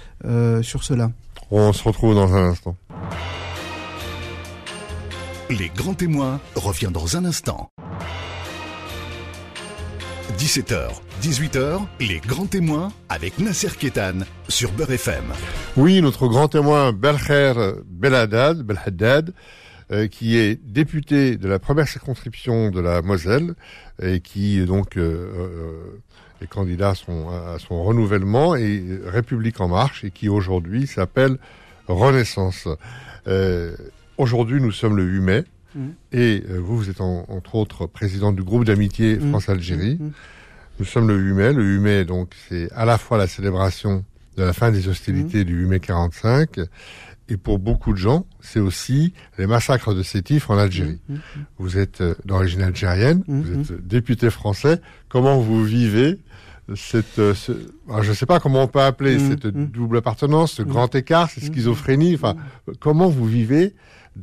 sur 0.62 0.84
cela. 0.84 1.10
On 1.50 1.72
se 1.72 1.82
retrouve 1.84 2.14
dans 2.14 2.34
un 2.34 2.50
instant. 2.50 2.76
Les 5.50 5.68
grands 5.68 5.94
témoins 5.94 6.40
revient 6.56 6.90
dans 6.92 7.16
un 7.16 7.24
instant. 7.26 7.68
17h, 10.38 10.88
18h, 11.22 11.80
les 12.00 12.18
grands 12.18 12.46
témoins 12.46 12.92
avec 13.08 13.38
Nasser 13.38 13.68
Kétan 13.78 14.20
sur 14.48 14.72
Beurre 14.72 14.92
FM. 14.92 15.24
Oui, 15.76 16.00
notre 16.02 16.26
grand 16.26 16.48
témoin 16.48 16.92
Belcher 16.92 17.52
Belhaddad, 17.86 18.62
Belhaddad 18.62 19.32
euh, 19.92 20.08
qui 20.08 20.38
est 20.38 20.58
député 20.64 21.36
de 21.36 21.46
la 21.46 21.58
première 21.58 21.86
circonscription 21.86 22.70
de 22.70 22.80
la 22.80 23.02
Moselle 23.02 23.54
et 24.02 24.20
qui 24.20 24.64
donc 24.64 24.96
euh, 24.96 26.02
euh, 26.44 26.46
est 26.46 26.48
candidat 26.48 26.90
à 26.90 26.94
son, 26.94 27.28
à 27.28 27.58
son 27.58 27.82
renouvellement 27.82 28.56
et 28.56 28.82
République 29.04 29.60
en 29.60 29.68
marche 29.68 30.04
et 30.04 30.10
qui 30.10 30.28
aujourd'hui 30.28 30.86
s'appelle 30.86 31.38
Renaissance. 31.88 32.68
aujourd'hui, 34.16 34.60
nous 34.60 34.72
sommes 34.72 34.96
le 34.96 35.04
8 35.04 35.20
mai. 35.20 35.44
Mmh. 35.74 35.80
Et 36.12 36.44
vous, 36.48 36.76
vous 36.76 36.90
êtes 36.90 37.00
entre 37.00 37.56
autres 37.56 37.86
président 37.86 38.32
du 38.32 38.42
groupe 38.42 38.64
d'amitié 38.64 39.16
mmh. 39.16 39.30
France-Algérie. 39.30 39.96
Mmh. 40.00 40.12
Nous 40.78 40.84
sommes 40.84 41.08
le 41.08 41.16
8 41.16 41.32
mai. 41.34 41.52
Le 41.52 41.64
8 41.64 41.78
mai, 41.80 42.04
donc, 42.04 42.30
c'est 42.48 42.70
à 42.72 42.84
la 42.84 42.96
fois 42.96 43.18
la 43.18 43.26
célébration 43.26 44.04
de 44.36 44.42
la 44.42 44.52
fin 44.52 44.70
des 44.70 44.88
hostilités 44.88 45.44
du 45.44 45.54
8 45.62 45.66
mai 45.66 45.80
45 45.80 46.60
et 47.28 47.36
pour 47.36 47.58
beaucoup 47.58 47.92
de 47.92 47.98
gens, 47.98 48.26
c'est 48.40 48.60
aussi 48.60 49.14
les 49.38 49.46
massacres 49.46 49.94
de 49.94 50.02
Sétif 50.02 50.50
en 50.50 50.58
Algérie. 50.58 51.00
Vous 51.58 51.78
êtes 51.78 52.00
euh, 52.00 52.14
d'origine 52.24 52.62
algérienne, 52.62 53.22
vous 53.26 53.52
êtes 53.52 53.86
député 53.86 54.30
français. 54.30 54.80
Comment 55.08 55.38
vous 55.38 55.64
vivez 55.64 56.18
cette, 56.74 57.18
euh, 57.18 57.34
ce, 57.34 57.52
je 58.02 58.08
ne 58.08 58.14
sais 58.14 58.26
pas 58.26 58.40
comment 58.40 58.62
on 58.62 58.68
peut 58.68 58.80
appeler 58.80 59.18
cette 59.18 59.46
double 59.46 59.98
appartenance, 59.98 60.52
ce 60.52 60.62
grand 60.62 60.94
écart, 60.94 61.30
cette 61.30 61.44
schizophrénie. 61.44 62.14
Enfin, 62.14 62.36
comment 62.80 63.08
vous 63.08 63.26
vivez 63.26 63.74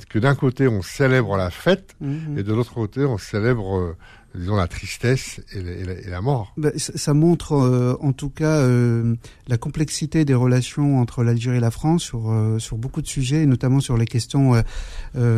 que 0.09 0.19
d'un 0.19 0.35
côté 0.35 0.67
on 0.67 0.81
célèbre 0.81 1.35
la 1.35 1.49
fête 1.49 1.95
et 2.37 2.43
de 2.43 2.53
l'autre 2.53 2.73
côté 2.73 3.03
on 3.03 3.17
célèbre 3.17 3.77
euh, 3.77 3.97
disons 4.35 4.55
la 4.55 4.67
tristesse 4.67 5.41
et 5.53 6.09
la, 6.09 6.21
mort. 6.21 6.53
Ben, 6.57 6.71
ça, 6.77 7.13
montre 7.13 7.53
euh, 7.53 7.97
en 7.99 8.13
tout 8.13 8.29
cas 8.29 8.59
euh, 8.59 9.15
la 9.47 9.57
complexité 9.57 10.23
des 10.25 10.33
relations 10.33 10.99
entre 10.99 11.23
l'Algérie 11.23 11.57
et 11.57 11.61
la 11.61 11.71
France 11.71 12.03
sur 12.03 12.31
euh, 12.31 12.59
sur 12.59 12.77
beaucoup 12.77 13.01
de 13.01 13.07
sujets, 13.07 13.45
notamment 13.45 13.79
sur 13.79 13.97
les 13.97 14.05
questions 14.05 14.53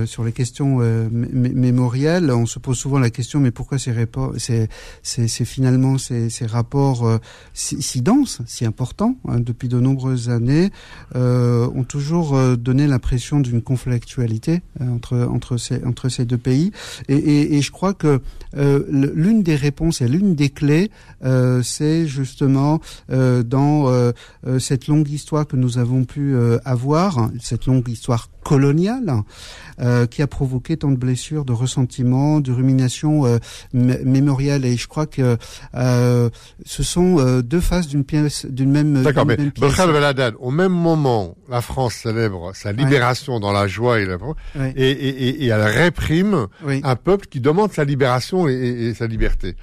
sur 0.06 0.24
les 0.24 0.32
questions 0.32 0.78
mémorielles. 1.12 2.32
On 2.32 2.46
se 2.46 2.60
pose 2.60 2.78
souvent 2.78 3.00
la 3.00 3.10
question 3.10 3.40
mais 3.40 3.52
pourquoi 3.52 3.80
ces 3.80 3.92
rapports, 3.92 4.34
c'est 4.38 4.70
c'est 5.02 5.46
finalement 5.46 5.98
ces, 5.98 6.30
ces 6.30 6.46
rapports 6.46 7.20
si, 7.54 7.82
si, 7.82 8.02
denses, 8.02 8.42
si 8.46 8.66
importants 8.66 9.16
hein, 9.28 9.40
depuis 9.40 9.68
de 9.68 9.80
nombreuses 9.80 10.30
années 10.30 10.72
ont 11.16 11.86
toujours 11.88 12.38
donné 12.58 12.88
l'impression 12.88 13.40
d'une 13.40 13.62
conflictualité 13.62 14.62
entre 14.80 15.18
entre 15.18 15.58
ces 15.58 15.84
entre 15.86 16.10
ces 16.10 16.26
deux 16.26 16.38
pays 16.38 16.72
et, 17.08 17.16
et, 17.16 17.58
et 17.58 17.62
je 17.62 17.72
crois 17.72 17.94
que 17.94 18.22
l'une 18.90 19.44
des 19.44 19.56
réponses 19.56 20.02
et 20.02 20.08
l'une 20.08 20.36
des 20.36 20.50
clés, 20.50 20.92
euh, 21.24 21.62
c'est 21.64 22.08
justement 22.08 22.82
euh, 23.12 23.44
dans 23.44 23.90
euh, 23.90 24.12
cette 24.60 24.88
longue 24.88 25.10
histoire 25.10 25.48
que 25.48 25.56
nous 25.56 25.78
avons 25.78 26.06
pu 26.06 26.36
avoir, 26.66 27.30
cette 27.42 27.66
longue 27.66 27.88
histoire 27.90 28.30
coloniale, 28.44 29.14
qui 30.12 30.22
a 30.22 30.28
provoqué 30.28 30.78
tant 30.78 30.92
de 30.92 30.98
blessures, 30.98 31.46
de 31.46 31.52
ressentiments, 31.52 32.40
de 32.40 32.52
ruminations 32.52 33.24
mémorielles. 33.74 34.66
Et 34.66 34.78
je 34.78 34.88
crois 34.88 35.08
que 35.08 35.38
ce 35.74 36.84
sont 36.84 37.42
deux 37.42 37.60
faces 37.60 37.88
d'une 37.88 38.04
pièce, 38.04 38.46
d'une 38.46 38.72
même. 38.72 39.02
D'accord, 39.04 39.26
mais 39.26 39.38
au 40.40 40.52
même 40.52 40.72
moment, 40.72 41.36
la 41.50 41.62
France 41.62 41.96
célèbre 41.96 42.52
sa 42.54 42.72
libération 42.72 43.40
dans 43.40 43.52
la 43.52 43.68
joie 43.68 44.00
et, 44.00 44.06
la... 44.06 44.18
et, 44.76 44.92
et, 44.92 45.44
et, 45.44 45.48
elle 45.48 45.62
réprime 45.62 46.48
un 46.66 46.96
peuple 46.96 47.28
qui 47.28 47.40
demande 47.40 47.72
sa 47.72 47.84
libération 47.84 48.48
et, 48.48 48.94
sa 48.94 49.08
liberté. 49.08 49.56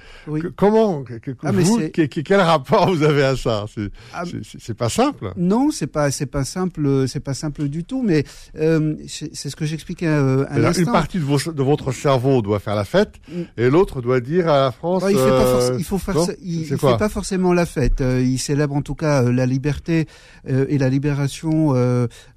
comment, 0.55 1.03
ah, 1.43 1.51
vous, 1.51 1.79
quel 1.91 2.41
rapport 2.41 2.93
vous 2.93 3.03
avez 3.03 3.23
à 3.23 3.35
ça? 3.35 3.65
Ah, 4.13 4.23
C'est 4.59 4.73
pas 4.73 4.89
simple. 4.89 5.33
Non, 5.37 5.71
c'est 5.71 5.87
pas, 5.87 6.11
c'est 6.11 6.25
pas 6.25 6.43
simple, 6.43 7.07
c'est 7.07 7.19
pas 7.19 7.33
simple 7.33 7.67
du 7.67 7.83
tout. 7.83 8.03
Mais 8.03 8.23
euh, 8.57 8.70
c'est 9.07 9.49
ce 9.49 9.55
que 9.55 9.65
j'expliquais 9.65 10.07
euh, 10.07 10.45
à 10.49 10.59
l'instant. 10.59 10.83
Une 10.83 10.91
partie 10.91 11.19
de, 11.19 11.51
de, 11.51 11.63
votre 11.63 11.91
cerveau 11.91 12.41
doit 12.41 12.59
faire 12.59 12.75
la 12.75 12.85
fête 12.85 13.15
mm. 13.29 13.41
et 13.57 13.69
l'autre 13.69 14.01
doit 14.01 14.19
dire 14.19 14.47
à 14.47 14.59
la 14.59 14.71
France. 14.71 15.03
il 15.09 15.17
fait 15.17 15.29
pas, 15.29 15.77
il 15.77 15.83
faut 15.83 15.97
faire, 15.97 16.15
il, 16.43 16.65
fait 16.65 16.97
pas 16.97 17.09
forcément 17.09 17.53
la 17.53 17.65
fête. 17.65 18.01
Euh, 18.01 18.21
il 18.21 18.37
célèbre 18.37 18.75
en 18.75 18.81
tout 18.81 18.95
cas 18.95 19.23
la 19.23 19.45
liberté 19.45 20.07
et 20.47 20.77
la 20.77 20.89
libération 20.89 21.73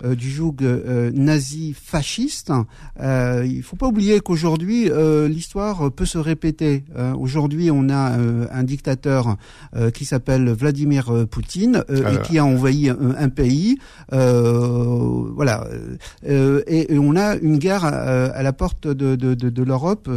du 0.02 0.30
joug 0.30 0.56
nazi 0.60 1.74
fasciste. 1.74 2.52
il 3.00 3.62
faut 3.62 3.76
pas 3.76 3.86
oublier 3.86 4.20
qu'aujourd'hui 4.20 4.90
l'histoire 5.28 5.90
peut 5.90 6.06
se 6.06 6.18
répéter. 6.18 6.84
Aujourd'hui, 7.18 7.70
on 7.70 7.88
a 7.88 8.16
un 8.52 8.62
dictateur 8.62 9.36
qui 9.94 10.04
s'appelle 10.04 10.50
Vladimir 10.50 11.26
Poutine 11.30 11.84
et 11.88 12.22
qui 12.26 12.38
a 12.38 12.44
envahi 12.44 12.90
un, 12.90 13.28
pays. 13.28 13.78
voilà, 14.10 15.66
et, 16.26 16.98
on 16.98 17.16
a 17.16 17.36
une 17.36 17.58
guerre 17.58 17.84
à, 17.84 18.42
la 18.42 18.52
porte 18.52 18.86
de, 18.86 19.16
de, 19.16 19.34
de, 19.34 19.50
de 19.50 19.62
l'Europe, 19.62 20.08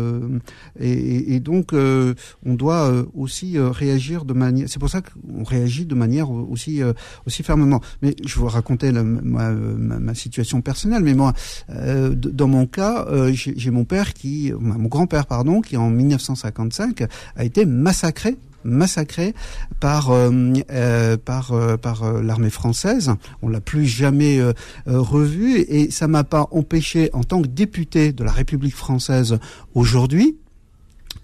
et, 0.80 1.36
et, 1.36 1.40
donc 1.40 1.74
on 1.74 2.54
doit 2.54 2.92
aussi 3.16 3.58
réagir 3.60 4.26
de 4.26 4.34
manière. 4.34 4.68
C'est 4.70 4.80
pour 4.80 4.90
ça 4.90 5.02
qu'on 5.02 5.44
réagit 5.44 5.86
de 5.86 5.96
manière 5.96 6.32
aussi 6.32 6.82
aussi 7.26 7.44
fermement. 7.44 7.82
Mais 8.02 8.16
je 8.26 8.36
vous 8.38 8.48
raconter 8.48 8.92
ma, 8.92 9.52
ma, 9.52 10.14
situation 10.14 10.62
personnelle, 10.62 11.04
mais 11.04 11.14
moi, 11.14 11.34
dans 11.70 12.48
mon 12.48 12.66
cas, 12.68 13.08
j'ai 13.32 13.72
mon 13.72 13.86
père 13.86 14.14
qui, 14.14 14.54
mon 14.60 14.88
grand-père 14.88 15.26
pardon, 15.26 15.62
qui 15.62 15.78
en 15.78 15.90
1955 15.90 17.04
a 17.36 17.44
été 17.44 17.66
massacré 17.66 18.38
massacré 18.68 19.34
par 19.80 20.12
euh, 20.12 20.30
euh, 20.72 21.18
par 21.18 21.54
euh, 21.54 21.78
par 21.78 22.22
l'armée 22.22 22.50
française. 22.50 23.12
On 23.42 23.50
l'a 23.50 23.62
plus 23.62 23.86
jamais 23.86 24.40
revu 24.86 25.60
et 25.60 25.90
ça 25.92 26.08
m'a 26.08 26.24
pas 26.24 26.48
empêché 26.52 27.10
en 27.14 27.24
tant 27.24 27.42
que 27.42 27.48
député 27.48 28.12
de 28.12 28.24
la 28.24 28.32
République 28.32 28.76
française 28.76 29.40
aujourd'hui 29.74 30.38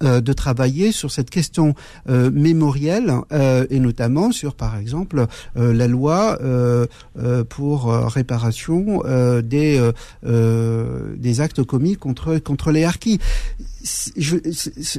euh, 0.03 0.21
de 0.21 0.33
travailler 0.33 0.91
sur 0.91 1.11
cette 1.11 1.29
question 1.29 1.75
euh, 2.09 2.31
mémorielle 2.31 3.13
euh, 3.31 3.65
et 3.69 3.79
notamment 3.79 4.31
sur, 4.31 4.55
par 4.55 4.77
exemple, 4.77 5.27
la 5.55 5.87
loi 5.87 6.39
pour 7.49 7.91
réparation 7.91 9.03
des 9.43 9.91
des 10.23 11.41
actes 11.41 11.63
commis 11.63 11.95
contre 11.95 12.37
contre 12.37 12.71
les 12.71 12.83
harkis. 12.83 13.19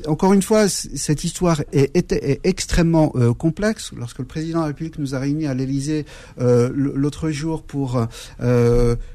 Encore 0.06 0.32
une 0.32 0.42
fois, 0.42 0.68
cette 0.68 1.24
histoire 1.24 1.62
est, 1.72 2.12
est, 2.12 2.40
extrêmement 2.44 3.08
complexe. 3.38 3.92
Lorsque 3.96 4.18
le 4.18 4.26
président 4.26 4.58
de 4.58 4.62
la 4.62 4.68
République 4.68 4.98
nous 4.98 5.14
a 5.14 5.18
réunis 5.18 5.46
à 5.46 5.54
l'Élysée 5.54 6.04
l'autre 6.38 7.30
jour 7.30 7.62
pour 7.62 8.06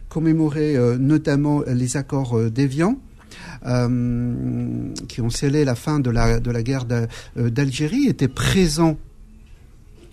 commémorer 0.10 0.77
notamment 0.98 1.63
les 1.67 1.98
accords 1.98 2.50
d'Évian, 2.50 2.98
euh, 3.65 4.93
qui 5.07 5.21
ont 5.21 5.29
scellé 5.29 5.65
la 5.65 5.75
fin 5.75 6.00
de 6.00 6.09
la, 6.09 6.39
de 6.39 6.51
la 6.51 6.63
guerre 6.63 6.86
euh, 6.91 7.50
d'Algérie 7.50 8.07
étaient 8.07 8.27
présents 8.27 8.98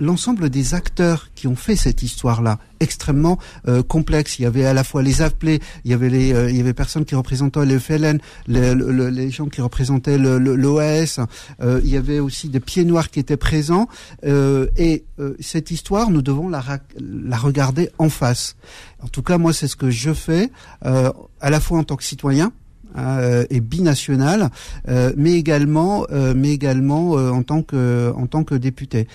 l'ensemble 0.01 0.51
des 0.51 0.75
acteurs 0.75 1.31
qui 1.35 1.47
ont 1.47 1.57
fait 1.57 1.77
cette 1.77 2.03
histoire-là 2.03 2.59
extrêmement 2.81 3.39
euh, 3.69 3.83
complexe. 3.83 4.39
Il 4.39 4.43
y 4.43 4.47
avait 4.47 4.67
à 4.67 4.75
la 4.75 4.85
fois 4.85 5.03
les 5.03 5.23
appelés, 5.23 5.61
il 5.85 5.91
y 5.91 5.95
avait 5.95 6.11
les, 6.11 6.29
il 6.51 6.57
y 6.57 6.61
avait 6.61 6.75
personnes 6.75 7.05
qui 7.05 7.15
représentaient 7.15 7.65
le 7.65 7.79
FLN, 7.79 8.19
les, 8.47 8.75
les 8.75 9.31
gens 9.31 9.47
qui 9.47 9.61
représentaient 9.61 10.19
l'OAS. 10.19 11.21
Euh, 11.61 11.81
il 11.85 11.91
y 11.91 11.97
avait 11.97 12.19
aussi 12.19 12.49
des 12.49 12.61
pieds 12.61 12.85
noirs 12.85 13.11
qui 13.11 13.21
étaient 13.21 13.37
présents. 13.37 13.89
Euh, 14.25 14.67
et 14.77 15.05
cette 15.41 15.71
histoire, 15.71 16.11
nous 16.11 16.23
devons 16.23 16.49
la, 16.49 16.63
la 17.01 17.37
regarder 17.37 17.91
en 17.99 18.09
face. 18.09 18.57
En 19.03 19.09
tout 19.09 19.23
cas, 19.23 19.39
moi, 19.39 19.53
c'est 19.53 19.69
ce 19.69 19.77
que 19.77 19.91
je 19.91 20.13
fais, 20.13 20.51
à 20.83 21.51
la 21.51 21.61
fois 21.61 21.79
en 21.79 21.85
tant 21.85 21.97
que 21.97 22.05
citoyen, 22.05 22.53
euh, 22.97 23.45
et 23.51 23.61
binational, 23.61 24.51
euh, 24.89 25.13
mais 25.17 25.33
également, 25.33 26.07
euh, 26.11 26.35
mais 26.37 26.51
également 26.51 27.13
en 27.13 27.43
tant 27.43 27.63
que 27.63 28.13
en 28.17 28.27
tant 28.27 28.45
que 28.45 28.55
député. 28.55 29.09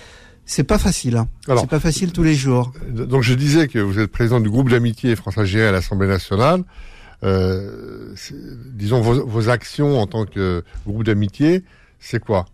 C'est 0.44 0.64
pas 0.64 0.78
facile. 0.78 1.16
Hein. 1.16 1.28
C'est 1.46 1.68
pas 1.68 1.80
facile 1.80 2.12
tous 2.12 2.24
les 2.24 2.34
jours. 2.34 2.72
Donc 2.90 3.22
je 3.22 3.34
disais 3.34 3.68
que 3.68 3.78
vous 3.78 3.98
êtes 3.98 4.10
président 4.10 4.40
du 4.40 4.50
groupe 4.50 4.68
d'amitié 4.68 5.14
France-Algérie 5.16 5.66
à 5.66 5.72
l'Assemblée 5.72 6.08
nationale. 6.08 6.62
disons 7.22 9.00
vos, 9.00 9.24
vos, 9.24 9.48
actions 9.48 10.00
en 10.00 10.06
tant 10.06 10.26
que 10.26 10.64
groupe 10.86 11.04
d'amitié, 11.04 11.62
c'est 12.04 12.18
quoi 12.18 12.46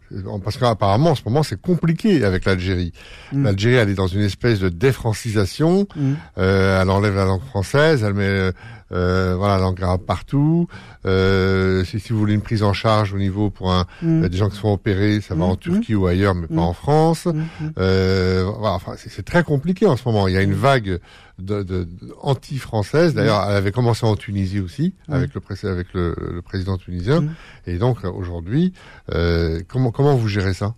Parce 0.45 0.59
qu'apparemment, 0.59 1.11
en 1.11 1.15
ce 1.15 1.23
moment, 1.25 1.43
c'est 1.43 1.61
compliqué 1.61 2.23
avec 2.23 2.45
l'Algérie. 2.45 2.93
Mm. 3.33 3.45
L'Algérie, 3.45 3.75
elle 3.77 3.89
est 3.89 3.95
dans 3.95 4.07
une 4.07 4.21
espèce 4.21 4.61
de 4.61 4.69
défrancisation. 4.69 5.89
Mm. 5.97 6.13
Euh, 6.37 6.83
elle 6.83 6.91
enlève 6.91 7.15
la 7.15 7.25
langue 7.25 7.43
française, 7.43 8.05
elle 8.05 8.13
met 8.13 8.53
euh, 8.93 9.35
voilà 9.37 9.57
la 9.57 9.63
langue 9.63 9.83
arabe 9.83 10.03
partout. 10.03 10.69
Euh, 11.07 11.83
si, 11.85 11.99
si, 11.99 12.13
vous 12.13 12.19
voulez 12.19 12.35
une 12.35 12.43
prise 12.43 12.63
en 12.63 12.75
charge 12.75 13.15
au 13.15 13.19
niveau 13.19 13.49
pour 13.49 13.73
un, 13.73 13.87
mm. 14.03 14.29
des 14.29 14.37
gens 14.37 14.51
qui 14.51 14.57
sont 14.57 14.73
opérés, 14.73 15.23
ça 15.23 15.35
va 15.35 15.47
en 15.47 15.57
Turquie 15.57 15.95
ou 15.95 16.07
ailleurs, 16.07 16.35
mais 16.35 16.47
pas 16.47 16.61
en 16.61 16.75
France. 16.75 17.27
Euh, 17.79 18.51
voilà, 18.59 18.75
enfin, 18.75 18.93
c'est 18.97 19.25
très 19.25 19.43
compliqué 19.43 19.87
en 19.87 19.97
ce 19.97 20.03
moment. 20.07 20.29
Il 20.29 20.35
y 20.35 20.39
a 20.39 20.43
une 20.43 20.55
vague 20.55 21.01
de, 21.39 21.63
de, 21.63 21.89
anti-française. 22.21 23.15
D'ailleurs, 23.15 23.45
elle 23.49 23.57
avait 23.57 23.73
commencé 23.73 24.05
en 24.07 24.17
Tunisie 24.17 24.61
aussi, 24.61 24.95
avec 25.09 25.31
le, 25.35 25.69
avec 25.69 25.93
le, 25.93 26.15
le 26.19 26.43
président 26.43 26.77
tunisien. 26.77 27.25
Et 27.67 27.79
donc 27.79 28.05
aujourd'hui, 28.05 28.73
euh, 29.15 29.61
comment 29.69 29.91
comment 29.91 30.15
vous 30.15 30.29
gérez 30.29 30.55
ça? 30.55 30.75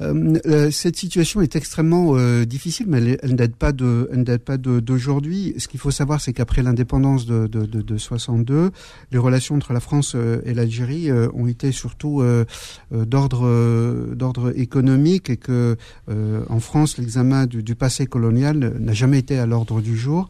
Euh, 0.00 0.38
euh, 0.46 0.70
cette 0.70 0.96
situation 0.96 1.40
est 1.40 1.56
extrêmement 1.56 2.16
euh, 2.16 2.44
difficile, 2.44 2.86
mais 2.88 2.98
elle, 2.98 3.18
elle 3.22 3.30
ne 3.32 3.36
date 3.36 3.56
pas 3.56 3.72
de, 3.72 4.08
elle 4.12 4.24
date 4.24 4.42
pas 4.42 4.56
d'aujourd'hui. 4.58 5.54
Ce 5.58 5.68
qu'il 5.68 5.80
faut 5.80 5.90
savoir, 5.90 6.20
c'est 6.20 6.32
qu'après 6.32 6.62
l'indépendance 6.62 7.26
de, 7.26 7.46
de, 7.46 7.64
de, 7.64 7.82
de, 7.82 7.96
62, 7.96 8.70
les 9.12 9.18
relations 9.18 9.54
entre 9.54 9.72
la 9.72 9.80
France 9.80 10.16
et 10.44 10.54
l'Algérie 10.54 11.10
ont 11.34 11.46
été 11.46 11.72
surtout 11.72 12.22
d'ordre 12.90 14.14
d'ordre 14.14 14.58
économique 14.58 15.30
et 15.30 15.36
que 15.36 15.76
en 16.08 16.60
France, 16.60 16.98
l'examen 16.98 17.46
du, 17.46 17.62
du, 17.62 17.74
passé 17.74 18.06
colonial 18.06 18.74
n'a 18.78 18.92
jamais 18.92 19.18
été 19.18 19.38
à 19.38 19.46
l'ordre 19.46 19.80
du 19.80 19.96
jour. 19.96 20.28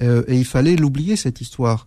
et 0.00 0.34
il 0.34 0.44
fallait 0.44 0.76
l'oublier 0.76 1.16
cette 1.16 1.40
histoire. 1.40 1.86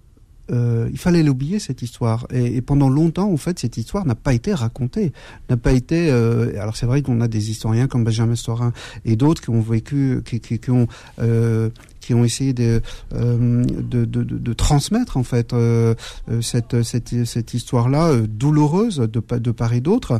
Euh, 0.51 0.89
il 0.91 0.97
fallait 0.97 1.23
l'oublier 1.23 1.59
cette 1.59 1.81
histoire. 1.81 2.27
Et, 2.31 2.57
et, 2.57 2.61
pendant 2.61 2.89
longtemps, 2.89 3.31
en 3.31 3.37
fait, 3.37 3.59
cette 3.59 3.77
histoire 3.77 4.05
n'a 4.05 4.15
pas 4.15 4.33
été 4.33 4.53
racontée, 4.53 5.13
n'a 5.49 5.57
pas 5.57 5.71
été. 5.71 6.09
Euh, 6.11 6.59
alors 6.59 6.75
c'est 6.75 6.85
vrai 6.85 7.01
qu'on 7.01 7.21
a 7.21 7.27
des 7.27 7.51
historiens 7.51 7.87
comme 7.87 8.03
Benjamin 8.03 8.35
Storin 8.35 8.73
et 9.05 9.15
d'autres 9.15 9.41
qui 9.41 9.49
ont 9.49 9.61
vécu, 9.61 10.21
qui, 10.25 10.39
qui, 10.39 10.59
qui 10.59 10.71
ont 10.71 10.87
euh, 11.19 11.69
qui 12.01 12.13
ont 12.13 12.25
essayé 12.25 12.51
de, 12.51 12.81
euh, 13.13 13.63
de, 13.63 14.03
de, 14.03 14.23
de, 14.23 14.53
transmettre 14.53 15.15
en 15.15 15.23
fait 15.23 15.53
euh, 15.53 15.93
euh, 16.29 16.41
cette, 16.41 16.83
cette, 16.83 17.25
cette 17.25 17.53
histoire-là 17.53 18.17
douloureuse 18.27 18.97
de, 18.97 19.37
de 19.37 19.51
part 19.51 19.73
et 19.73 19.79
d'autre. 19.79 20.19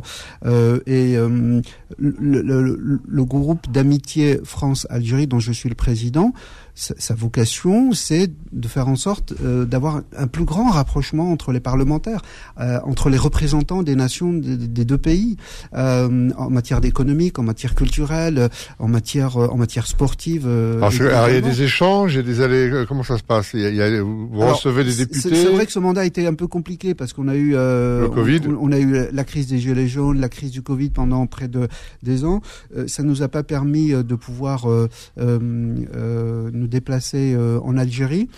et 0.86 1.16
le, 1.16 1.62
le, 1.98 3.00
le, 3.06 3.24
groupe 3.24 3.70
d'amitié 3.70 4.40
France-Algérie 4.44 5.26
dont 5.26 5.40
je 5.40 5.52
suis 5.52 5.68
le 5.68 5.74
président, 5.74 6.32
sa, 6.74 6.94
sa 6.98 7.14
vocation, 7.14 7.92
c'est 7.92 8.30
de 8.52 8.68
faire 8.68 8.88
en 8.88 8.96
sorte 8.96 9.34
d'avoir 9.42 10.02
un 10.16 10.26
plus 10.26 10.44
grand 10.44 10.70
rapprochement 10.70 11.30
entre 11.30 11.52
les 11.52 11.60
parlementaires, 11.60 12.22
entre 12.58 13.08
les 13.10 13.18
représentants 13.18 13.82
des 13.82 13.96
nations 13.96 14.32
des, 14.32 14.84
deux 14.84 14.98
pays, 14.98 15.36
en 15.72 16.50
matière 16.50 16.80
d'économique, 16.80 17.38
en 17.38 17.42
matière 17.42 17.74
culturelle, 17.74 18.48
en 18.78 18.88
matière 18.88 19.36
en 19.36 19.56
matière 19.56 19.86
sportive. 19.86 20.46
Alors, 20.46 20.92
alors 21.00 21.28
il 21.28 21.34
y 21.34 21.38
a 21.38 21.40
des 21.40 21.62
échanges 21.62 22.16
et 22.16 22.22
des 22.22 22.40
allées. 22.40 22.70
Euh, 22.70 22.86
comment 22.86 23.02
ça 23.02 23.18
se 23.18 23.22
passe? 23.22 23.52
Il 23.54 23.60
y 23.60 23.82
a, 23.82 24.02
Vous 24.02 24.28
recevez 24.40 24.84
des 24.84 24.94
députés. 24.94 25.34
C'est 25.34 25.52
vrai 25.52 25.66
que 25.66 25.72
ce 25.72 25.78
mandat 25.78 26.02
a 26.02 26.04
été 26.04 26.26
un 26.26 26.34
peu 26.34 26.46
compliqué 26.46 26.94
parce 26.94 27.12
qu'on 27.12 27.28
a 27.28 27.34
eu 27.34 27.54
euh, 27.54 28.02
le 28.02 28.08
Covid. 28.08 28.40
On, 28.60 28.72
a 28.72 28.78
eu 28.78 29.06
la 29.12 29.24
crise 29.24 29.46
des 29.46 29.58
gilets 29.58 29.88
jaunes, 29.88 30.20
la 30.20 30.28
crise 30.28 30.50
du 30.50 30.62
Covid 30.62 30.90
pendant 30.90 31.26
près 31.26 31.48
de 31.48 31.68
des 32.02 32.24
ans. 32.24 32.40
Euh, 32.76 32.86
ça 32.86 33.02
nous 33.02 33.22
a 33.22 33.28
pas 33.28 33.42
permis 33.42 33.90
de 33.90 34.14
pouvoir 34.14 34.66
nous 36.62 36.68
déplacer 36.68 37.36
en 37.36 37.76
Algérie 37.76 38.28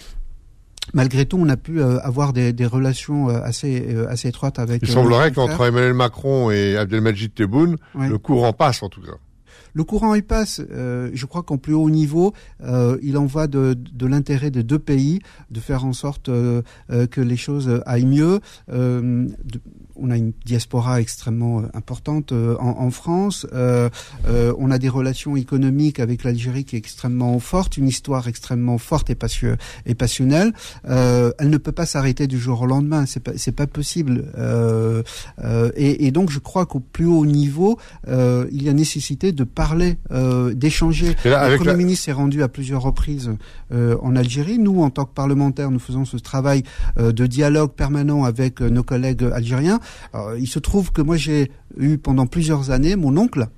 malgré 0.93 1.25
tout, 1.25 1.38
on 1.40 1.49
a 1.49 1.57
pu 1.57 1.83
avoir 1.83 2.33
des, 2.35 2.52
des 2.52 2.66
relations 2.66 3.28
assez 3.28 3.97
assez 4.09 4.28
étroites 4.28 4.59
avec. 4.59 4.83
Il 4.83 4.88
semblerait 4.88 5.33
qu'entre 5.33 5.64
Emmanuel 5.64 5.95
Macron 5.95 6.50
et 6.50 6.76
Abdelmajid 6.76 7.33
Tebboune, 7.33 7.76
le 7.99 8.19
courant 8.19 8.52
passe 8.52 8.83
en 8.83 8.88
tout 8.88 9.00
cas. 9.00 9.16
Le 9.75 9.83
courant 9.83 10.14
il 10.14 10.23
passe. 10.23 10.62
Euh, 10.71 11.11
je 11.12 11.26
crois 11.26 11.43
qu'en 11.43 11.59
plus 11.59 11.75
haut 11.75 11.90
niveau, 11.90 12.33
euh, 12.62 12.97
il 13.02 13.19
en 13.19 13.26
va 13.26 13.49
de, 13.49 13.76
l'intérêt 14.00 14.50
des 14.50 14.62
deux 14.62 14.78
pays 14.78 15.19
de 15.50 15.61
faire 15.61 15.85
en 15.85 15.93
sorte 15.93 16.28
euh, 16.28 16.62
que 16.88 17.21
les 17.21 17.37
choses 17.37 17.83
aillent 17.85 18.07
mieux. 18.07 18.40
On 19.97 20.11
a 20.11 20.16
une 20.16 20.33
diaspora 20.45 21.00
extrêmement 21.00 21.62
importante 21.73 22.33
en, 22.33 22.90
France. 22.90 23.47
On 23.54 24.71
a 24.71 24.78
des 24.78 24.88
relations 24.88 25.37
économiques 25.37 26.00
avec 26.00 26.25
l'Algérie 26.25 26.64
qui 26.64 26.76
est 26.76 26.78
extrêmement 26.78 27.38
forte, 27.38 27.76
une 27.76 27.88
histoire 27.88 28.26
extrêmement 28.28 28.78
forte 28.78 29.11
et, 29.11 29.14
passion, 29.14 29.57
et 29.87 29.95
passionnelle. 29.95 30.52
Elle 30.85 31.50
ne 31.50 31.59
peut 31.59 31.73
pas 31.73 31.87
s'arrêter 31.87 32.26
du 32.26 32.38
jour 32.38 32.62
au 32.62 32.66
lendemain. 32.66 33.07
C'est 33.07 33.21
pas 33.21 33.33
pas 33.57 33.66
possible. 33.66 34.25
Et, 35.76 36.11
donc 36.11 36.31
je 36.31 36.38
crois 36.38 36.66
qu'au 36.66 36.81
plus 36.81 37.07
haut 37.07 37.26
niveau, 37.26 37.78
il 38.09 38.62
y 38.62 38.69
a 38.69 38.73
nécessité 38.73 39.33
de 39.33 39.45
parler, 39.64 39.97
d'échanger. 40.54 41.14
Le 41.25 41.56
Premier 41.56 41.76
ministre 41.76 42.04
s'est 42.06 42.12
rendu 42.12 42.42
à 42.42 42.49
plusieurs 42.49 42.83
reprises 42.83 43.30
en 43.73 44.16
Algérie. 44.16 44.59
Nous, 44.59 44.83
en 44.83 44.90
tant 44.90 45.04
que 45.04 45.14
parlementaires, 45.14 45.71
nous 45.71 45.78
faisons 45.78 46.04
ce 46.04 46.16
travail 46.16 46.62
de 46.99 47.26
dialogue 47.26 47.73
permanent 47.73 48.25
avec 48.25 48.61
nos 48.61 48.83
collègues 48.83 49.25
algériens 49.33 49.80
il 50.38 50.47
se 50.47 50.59
trouve 50.59 50.92
que 50.92 51.02
moi 51.02 51.16
j'ai 51.16 51.50
eu 51.79 51.98
pendant 51.98 52.27
plusieurs 52.27 52.70
années 52.70 52.96
mon 52.96 53.16
oncle, 53.16 53.48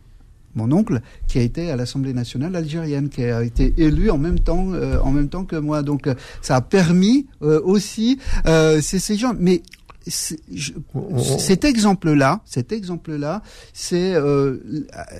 mon 0.54 0.70
oncle 0.72 1.00
qui 1.26 1.38
a 1.38 1.42
été 1.42 1.70
à 1.70 1.76
l'Assemblée 1.76 2.14
nationale 2.14 2.56
algérienne, 2.56 3.08
qui 3.08 3.22
a 3.24 3.42
été 3.42 3.74
élu 3.76 4.10
en 4.10 4.18
même 4.18 4.38
temps, 4.38 4.72
euh, 4.72 4.98
en 5.00 5.10
même 5.10 5.28
temps 5.28 5.44
que 5.44 5.56
moi. 5.56 5.82
Donc 5.82 6.06
euh, 6.06 6.14
ça 6.42 6.56
a 6.56 6.60
permis 6.60 7.26
euh, 7.42 7.60
aussi 7.62 8.18
c'est 8.44 8.98
ces 8.98 9.16
gens. 9.16 9.34
Mais 9.38 9.62
cet 10.08 11.64
exemple-là, 11.64 12.40
cet 12.44 12.72
exemple-là, 12.72 13.42
c'est, 13.72 14.14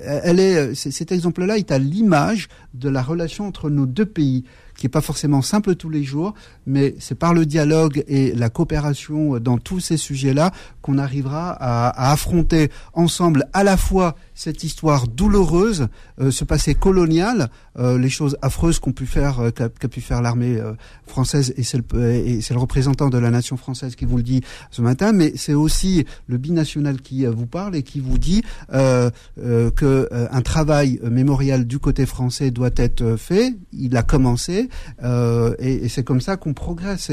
elle 0.03 0.39
est, 0.39 0.75
cet 0.75 1.11
exemple-là 1.11 1.57
est 1.57 1.71
à 1.71 1.77
l'image 1.77 2.47
de 2.73 2.89
la 2.89 3.01
relation 3.01 3.47
entre 3.47 3.69
nos 3.69 3.85
deux 3.85 4.05
pays 4.05 4.45
qui 4.77 4.85
est 4.85 4.89
pas 4.89 5.01
forcément 5.01 5.41
simple 5.41 5.75
tous 5.75 5.89
les 5.89 6.03
jours, 6.03 6.33
mais 6.65 6.95
c'est 6.99 7.15
par 7.15 7.33
le 7.33 7.45
dialogue 7.45 8.03
et 8.07 8.33
la 8.33 8.49
coopération 8.49 9.39
dans 9.39 9.57
tous 9.57 9.79
ces 9.79 9.97
sujets-là 9.97 10.51
qu'on 10.81 10.99
arrivera 10.99 11.49
à, 11.49 11.89
à, 11.89 12.11
affronter 12.11 12.69
ensemble 12.93 13.47
à 13.53 13.63
la 13.63 13.75
fois 13.75 14.15
cette 14.37 14.63
histoire 14.63 15.07
douloureuse, 15.07 15.87
euh, 16.21 16.29
ce 16.29 16.43
passé 16.43 16.75
colonial, 16.75 17.49
euh, 17.79 17.97
les 17.97 18.09
choses 18.09 18.37
affreuses 18.43 18.77
qu'ont 18.79 18.91
pu 18.91 19.07
faire, 19.07 19.39
euh, 19.39 19.49
qu'a 19.49 19.87
pu 19.87 19.99
faire 19.99 20.21
l'armée 20.21 20.57
euh, 20.57 20.73
française, 21.07 21.55
et 21.57 21.63
c'est 21.63 21.77
le, 21.77 21.83
le 21.91 22.59
représentant 22.59 23.09
de 23.09 23.17
la 23.17 23.31
nation 23.31 23.57
française 23.57 23.95
qui 23.95 24.05
vous 24.05 24.17
le 24.17 24.23
dit 24.23 24.41
ce 24.69 24.83
matin, 24.83 25.11
mais 25.11 25.33
c'est 25.35 25.55
aussi 25.55 26.05
le 26.27 26.37
binational 26.37 27.01
qui 27.01 27.25
vous 27.25 27.47
parle 27.47 27.75
et 27.75 27.81
qui 27.81 27.99
vous 27.99 28.19
dit 28.19 28.43
que 28.69 30.07
un 30.11 30.41
travail 30.41 30.99
mémorial 31.03 31.65
du 31.65 31.79
côté 31.79 32.05
français 32.05 32.51
doit 32.51 32.69
être 32.75 33.15
fait. 33.15 33.55
Il 33.73 33.97
a 33.97 34.03
commencé, 34.03 34.69
et, 35.03 35.73
et 35.85 35.89
c'est 35.89 36.03
comme 36.03 36.21
ça 36.21 36.37
qu'on 36.37 36.53
progresse. 36.53 37.11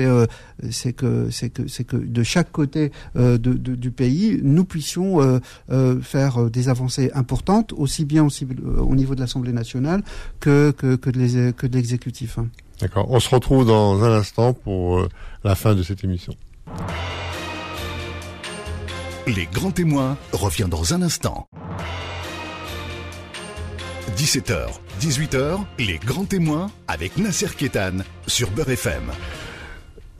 c'est 0.70 0.92
que 0.92 1.28
c'est 1.30 1.50
que 1.50 1.68
c'est 1.68 1.84
que 1.84 1.96
de 1.96 2.22
chaque 2.22 2.52
côté 2.52 2.92
de, 3.14 3.36
de, 3.36 3.74
du 3.74 3.90
pays, 3.90 4.40
nous 4.42 4.64
puissions 4.64 5.40
faire 6.02 6.50
des 6.50 6.68
avancées 6.68 7.10
importante, 7.14 7.72
aussi 7.72 8.04
bien 8.04 8.24
aussi, 8.24 8.44
euh, 8.44 8.80
au 8.80 8.94
niveau 8.94 9.14
de 9.14 9.20
l'Assemblée 9.20 9.52
nationale 9.52 10.02
que, 10.40 10.70
que, 10.72 10.96
que 10.96 11.10
de 11.66 11.76
l'exécutif. 11.76 12.38
Hein. 12.38 12.48
D'accord. 12.80 13.06
On 13.10 13.20
se 13.20 13.28
retrouve 13.28 13.66
dans 13.66 14.02
un 14.02 14.12
instant 14.12 14.52
pour 14.52 14.98
euh, 14.98 15.08
la 15.44 15.54
fin 15.54 15.74
de 15.74 15.82
cette 15.82 16.04
émission. 16.04 16.34
Les 19.26 19.46
grands 19.46 19.70
témoins 19.70 20.18
revient 20.32 20.66
dans 20.68 20.92
un 20.92 21.02
instant. 21.02 21.48
17h, 24.16 24.68
18h, 25.00 25.60
les 25.78 25.98
grands 25.98 26.24
témoins 26.24 26.70
avec 26.88 27.16
Nasser 27.16 27.48
Kétan 27.56 27.98
sur 28.26 28.50
Beurre 28.50 28.70
FM. 28.70 29.10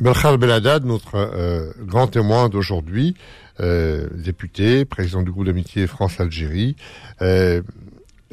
Belkhar 0.04 0.36
Beladad, 0.36 0.84
notre 0.84 1.14
euh, 1.14 1.72
grand 1.80 2.08
témoin 2.08 2.50
d'aujourd'hui, 2.50 3.14
euh, 3.60 4.06
député, 4.12 4.84
président 4.84 5.22
du 5.22 5.32
groupe 5.32 5.46
d'amitié 5.46 5.86
France-Algérie. 5.86 6.76
Euh, 7.22 7.62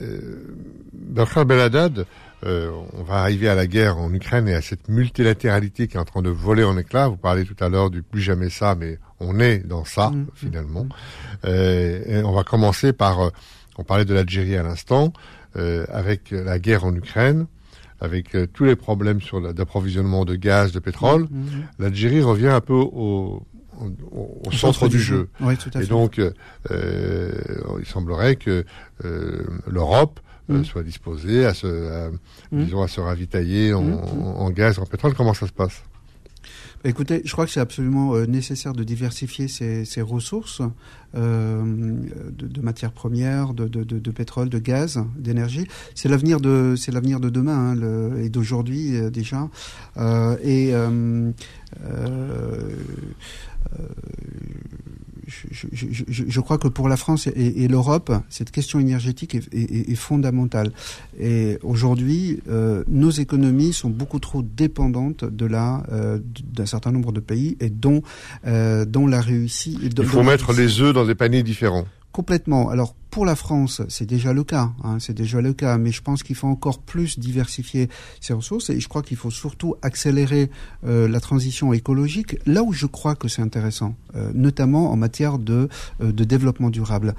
euh, 0.01 0.53
Beladad, 1.45 2.05
euh, 2.43 2.71
on 2.91 3.03
va 3.03 3.19
arriver 3.19 3.47
à 3.47 3.55
la 3.55 3.67
guerre 3.67 3.99
en 3.99 4.13
Ukraine 4.13 4.49
et 4.49 4.53
à 4.53 4.62
cette 4.62 4.89
multilatéralité 4.89 5.88
qui 5.88 5.95
est 5.95 5.99
en 6.01 6.03
train 6.03 6.21
de 6.21 6.29
voler 6.29 6.65
en 6.65 6.77
éclats. 6.77 7.07
Vous 7.07 7.15
parlez 7.15 7.45
tout 7.45 7.63
à 7.63 7.69
l'heure 7.69 7.89
du 7.89 8.03
plus 8.03 8.21
jamais 8.21 8.49
ça, 8.49 8.75
mais 8.75 8.99
on 9.21 9.39
est 9.39 9.60
dans 9.60 9.86
ça 9.86 10.10
mmh, 10.10 10.17
mmh. 10.17 10.27
finalement. 10.36 10.88
Euh, 11.45 12.01
et 12.05 12.21
on 12.21 12.34
va 12.34 12.43
commencer 12.43 12.91
par, 12.91 13.31
on 13.77 13.86
parlait 13.86 14.03
de 14.03 14.13
l'Algérie 14.13 14.57
à 14.57 14.63
l'instant, 14.63 15.13
avec 15.55 16.31
la 16.31 16.60
guerre 16.60 16.84
en 16.84 16.93
Ukraine 16.93 17.45
avec 18.01 18.35
tous 18.53 18.65
les 18.65 18.75
problèmes 18.75 19.21
sur 19.21 19.53
d'approvisionnement 19.53 20.25
de 20.25 20.35
gaz, 20.35 20.71
de 20.71 20.79
pétrole, 20.79 21.23
mmh, 21.23 21.47
l'Algérie 21.79 22.21
revient 22.21 22.47
un 22.47 22.59
peu 22.59 22.73
au, 22.73 23.45
au, 24.11 24.51
centre, 24.51 24.87
du, 24.87 24.99
jeu. 24.99 25.29
et 25.79 25.85
donc, 25.85 26.19
euh, 26.19 27.31
il 27.79 27.85
semblerait 27.85 28.35
que 28.35 28.65
euh, 29.05 29.43
l'Europe 29.67 30.19
euh, 30.49 30.59
mm. 30.59 30.65
soit 30.65 30.83
disposée 30.83 31.45
à 31.45 31.53
se, 31.53 31.67
à, 31.67 32.09
mm. 32.51 32.63
disons, 32.63 32.81
à 32.81 32.87
se 32.87 32.99
ravitailler 32.99 33.73
en, 33.73 33.83
mm. 33.83 34.23
en, 34.37 34.49
gaz, 34.51 34.79
en 34.79 34.85
pétrole. 34.85 35.13
Comment 35.13 35.33
ça 35.33 35.47
se 35.47 35.53
passe? 35.53 35.83
Écoutez, 36.83 37.21
je 37.25 37.31
crois 37.31 37.45
que 37.45 37.51
c'est 37.51 37.59
absolument 37.59 38.17
nécessaire 38.25 38.73
de 38.73 38.83
diversifier 38.83 39.47
ces, 39.47 40.01
ressources 40.01 40.61
de, 41.13 42.61
matières 42.61 42.91
premières, 42.91 43.53
de, 43.53 44.11
pétrole, 44.11 44.49
de 44.49 44.59
gaz, 44.59 44.99
d'énergie. 45.15 45.67
C'est 45.93 46.09
l'avenir 46.09 46.39
de 46.39 46.75
c'est 46.75 46.91
l'avenir 46.91 47.19
de 47.19 47.29
demain 47.29 47.75
hein, 47.75 48.17
et 48.17 48.29
d'aujourd'hui 48.29 48.93
déjà. 49.11 49.49
et 50.43 50.73
je, 55.51 56.39
crois 56.39 56.57
que 56.57 56.67
pour 56.67 56.89
la 56.89 56.97
France 56.97 57.27
et, 57.27 57.67
l'Europe, 57.67 58.11
cette 58.29 58.51
question 58.51 58.79
énergétique 58.79 59.35
est, 59.51 59.95
fondamentale. 59.95 60.71
Et 61.19 61.57
aujourd'hui, 61.63 62.41
euh, 62.49 62.83
nos 62.87 63.09
économies 63.09 63.73
sont 63.73 63.89
beaucoup 63.89 64.19
trop 64.19 64.41
dépendantes 64.41 65.25
de 65.25 65.45
la 65.45 65.83
euh, 65.91 66.19
d'un 66.43 66.65
certain 66.65 66.91
nombre 66.91 67.11
de 67.11 67.19
pays 67.19 67.57
et 67.59 67.69
dont 67.69 68.01
euh, 68.47 68.85
dont 68.85 69.07
la 69.07 69.21
réussite. 69.21 69.79
Il 69.97 70.05
faut 70.05 70.23
mettre 70.23 70.53
les 70.53 70.81
œufs 70.81 70.93
dans 70.93 71.05
des 71.05 71.15
paniers 71.15 71.43
différents. 71.43 71.85
Complètement. 72.12 72.69
Alors 72.69 72.93
pour 73.10 73.26
la 73.26 73.36
France, 73.36 73.82
c'est 73.89 74.06
déjà 74.06 74.34
le 74.34 74.43
cas, 74.43 74.71
hein, 74.84 74.97
c'est 75.00 75.13
déjà 75.13 75.41
le 75.41 75.54
cas, 75.54 75.78
mais 75.78 75.91
je 75.91 76.02
pense 76.02 76.24
qu'il 76.24 76.36
faut 76.36 76.47
encore 76.47 76.80
plus 76.80 77.19
diversifier 77.19 77.89
ces 78.19 78.34
ressources 78.34 78.69
et 78.69 78.80
je 78.80 78.88
crois 78.88 79.02
qu'il 79.02 79.17
faut 79.17 79.32
surtout 79.32 79.76
accélérer 79.82 80.50
euh, 80.86 81.08
la 81.08 81.19
transition 81.19 81.74
écologique 81.74 82.38
là 82.45 82.63
où 82.63 82.71
je 82.74 82.86
crois 82.86 83.15
que 83.15 83.28
c'est 83.28 83.41
intéressant, 83.41 83.95
euh, 84.15 84.32
notamment 84.34 84.91
en 84.91 84.95
matière 84.95 85.39
de, 85.39 85.69
euh, 86.02 86.12
de 86.12 86.24
développement 86.24 86.69
durable. 86.69 87.15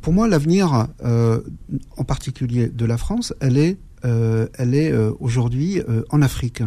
Pour 0.00 0.14
moi, 0.14 0.26
l'avenir, 0.26 0.88
en 1.02 2.04
particulier 2.04 2.68
de 2.68 2.86
la 2.86 2.96
France, 2.96 3.34
elle 3.40 3.58
est 3.58 3.76
euh, 4.04 4.46
elle 4.54 4.74
est 4.74 4.92
euh, 4.92 5.12
aujourd'hui 5.20 5.80
euh, 5.80 6.02
en 6.10 6.22
Afrique. 6.22 6.62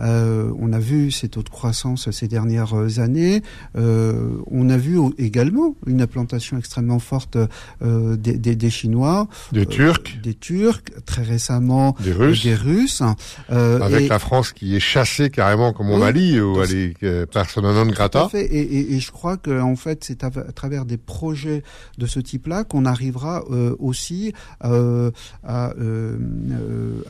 on 0.00 0.72
a 0.72 0.78
vu 0.78 1.10
ces 1.10 1.28
taux 1.28 1.42
de 1.42 1.48
croissance 1.48 2.10
ces 2.10 2.28
dernières 2.28 2.98
années. 3.00 3.42
on 3.74 4.70
a 4.70 4.76
vu 4.76 4.98
également 5.18 5.74
une 5.86 6.00
implantation 6.00 6.56
extrêmement 6.56 7.00
forte 7.00 7.36
des, 7.80 8.38
des, 8.38 8.56
des, 8.56 8.70
Chinois, 8.70 9.28
des 9.52 9.66
Turcs, 9.66 10.20
des 10.22 10.34
Turcs, 10.34 10.84
très 11.04 11.22
récemment 11.22 11.96
des 12.00 12.12
Russes, 12.12 12.44
des 12.44 12.54
Russes 12.54 13.02
avec 13.48 14.08
la 14.08 14.18
France 14.18 14.52
qui 14.52 14.76
est 14.76 14.80
chassée 14.80 15.30
carrément 15.30 15.72
comme 15.72 15.90
au 15.90 15.98
Mali 15.98 16.40
où 16.40 16.62
elle 16.62 16.74
est 16.74 17.26
persona 17.26 17.72
non 17.72 17.86
grata. 17.90 18.28
Et, 18.34 18.38
et, 18.38 18.94
et, 18.94 19.00
je 19.00 19.10
crois 19.10 19.36
que 19.36 19.60
en 19.60 19.76
fait 19.76 20.04
c'est 20.04 20.22
à, 20.24 20.30
travers 20.30 20.84
des 20.84 20.96
projets 20.96 21.62
de 21.98 22.06
ce 22.06 22.20
type-là 22.20 22.64
qu'on 22.64 22.84
arrivera 22.84 23.44
aussi 23.78 24.32
à 24.60 25.72
euh, 25.80 26.16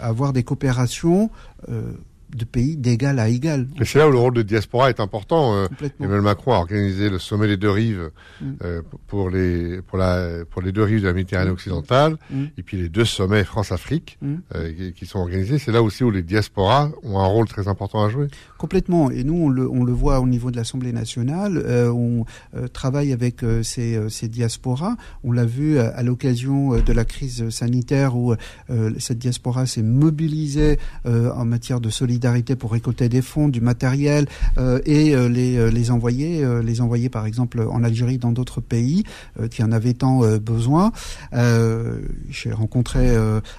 avoir 0.01 0.33
des 0.33 0.43
coopérations 0.43 1.31
euh, 1.69 1.93
de 2.37 2.45
pays 2.45 2.77
d'égal 2.77 3.19
à 3.19 3.29
égal. 3.29 3.67
Et 3.81 3.85
c'est 3.85 3.99
là 3.99 4.09
où 4.09 4.13
le 4.13 4.19
rôle 4.19 4.35
de 4.35 4.43
diaspora 4.43 4.91
est 4.91 5.01
important. 5.01 5.55
Euh, 5.55 5.67
Emmanuel 5.99 6.23
Macron 6.23 6.53
a 6.53 6.57
organisé 6.57 7.09
le 7.09 7.19
sommet 7.19 7.47
des 7.47 7.57
deux 7.57 7.71
rives 7.71 8.11
mm. 8.41 8.47
euh, 8.63 8.83
pour 9.07 9.31
les 9.31 9.81
pour 9.83 9.99
la 9.99 10.45
pour 10.51 10.61
les 10.61 10.73
deux 10.73 10.83
rives 10.83 11.01
de 11.01 11.07
la 11.07 11.15
Méditerranée 11.15 11.51
mm. 11.51 11.55
occidentale 11.55 12.17
mm. 12.31 12.45
et 12.59 12.63
puis 12.63 12.77
les 12.77 12.89
deux 12.89 13.07
sommets 13.07 13.45
France-Afrique 13.45 14.19
euh, 14.55 14.93
qui, 14.93 15.07
sont 15.07 15.21
organisés. 15.21 15.59
C'est 15.59 15.73
là 15.73 15.83
aussi 15.83 16.05
où 16.05 16.11
les 16.11 16.23
diasporas 16.23 16.91
ont 17.03 17.19
un 17.19 17.27
rôle 17.27 17.49
très 17.49 17.67
important 17.67 18.05
à 18.05 18.11
jouer. 18.11 18.29
Complètement. 18.59 19.11
Et 19.11 19.25
nous 19.25 19.35
on 19.35 19.49
le 19.49 19.69
on 19.69 19.85
le 19.85 19.93
voit 19.93 20.21
au 20.21 20.27
niveau 20.27 20.51
de 20.51 20.57
l'Assemblée 20.57 20.93
nationale. 20.93 21.65
on 21.91 22.25
travaille 22.73 23.13
avec 23.13 23.41
ces 23.63 23.99
ces 24.11 24.29
diasporas. 24.29 24.97
On 25.25 25.33
l'a 25.33 25.47
vu 25.47 25.79
à, 25.79 26.03
l'occasion 26.03 26.79
de 26.79 26.93
la 26.93 27.05
crise 27.05 27.49
sanitaire 27.49 28.17
où 28.17 28.35
cette 28.99 29.19
diaspora 29.19 29.67
s'est 29.67 29.83
mobilisée 29.83 30.79
en 31.05 31.45
matière 31.45 31.81
de 31.81 31.89
solidarité 31.89 32.18
pour 32.59 32.73
récolter 32.73 33.09
des 33.09 33.23
fonds, 33.23 33.49
du 33.49 33.61
matériel 33.61 34.27
euh, 34.59 34.81
et 34.85 35.15
euh, 35.15 35.29
les, 35.29 35.57
euh, 35.57 35.71
les 35.71 35.91
envoyer, 35.91 36.45
les 36.63 36.81
envoyer 36.81 37.09
par 37.09 37.27
exemple 37.27 37.61
en 37.61 37.83
Algérie, 37.83 38.19
dans 38.19 38.33
d'autres 38.33 38.61
pays 38.61 39.05
qui 39.51 39.63
en 39.63 39.73
avaient 39.73 39.95
tant 39.95 40.21
besoin. 40.39 40.93
J'ai 42.31 42.53
rencontré 42.53 43.17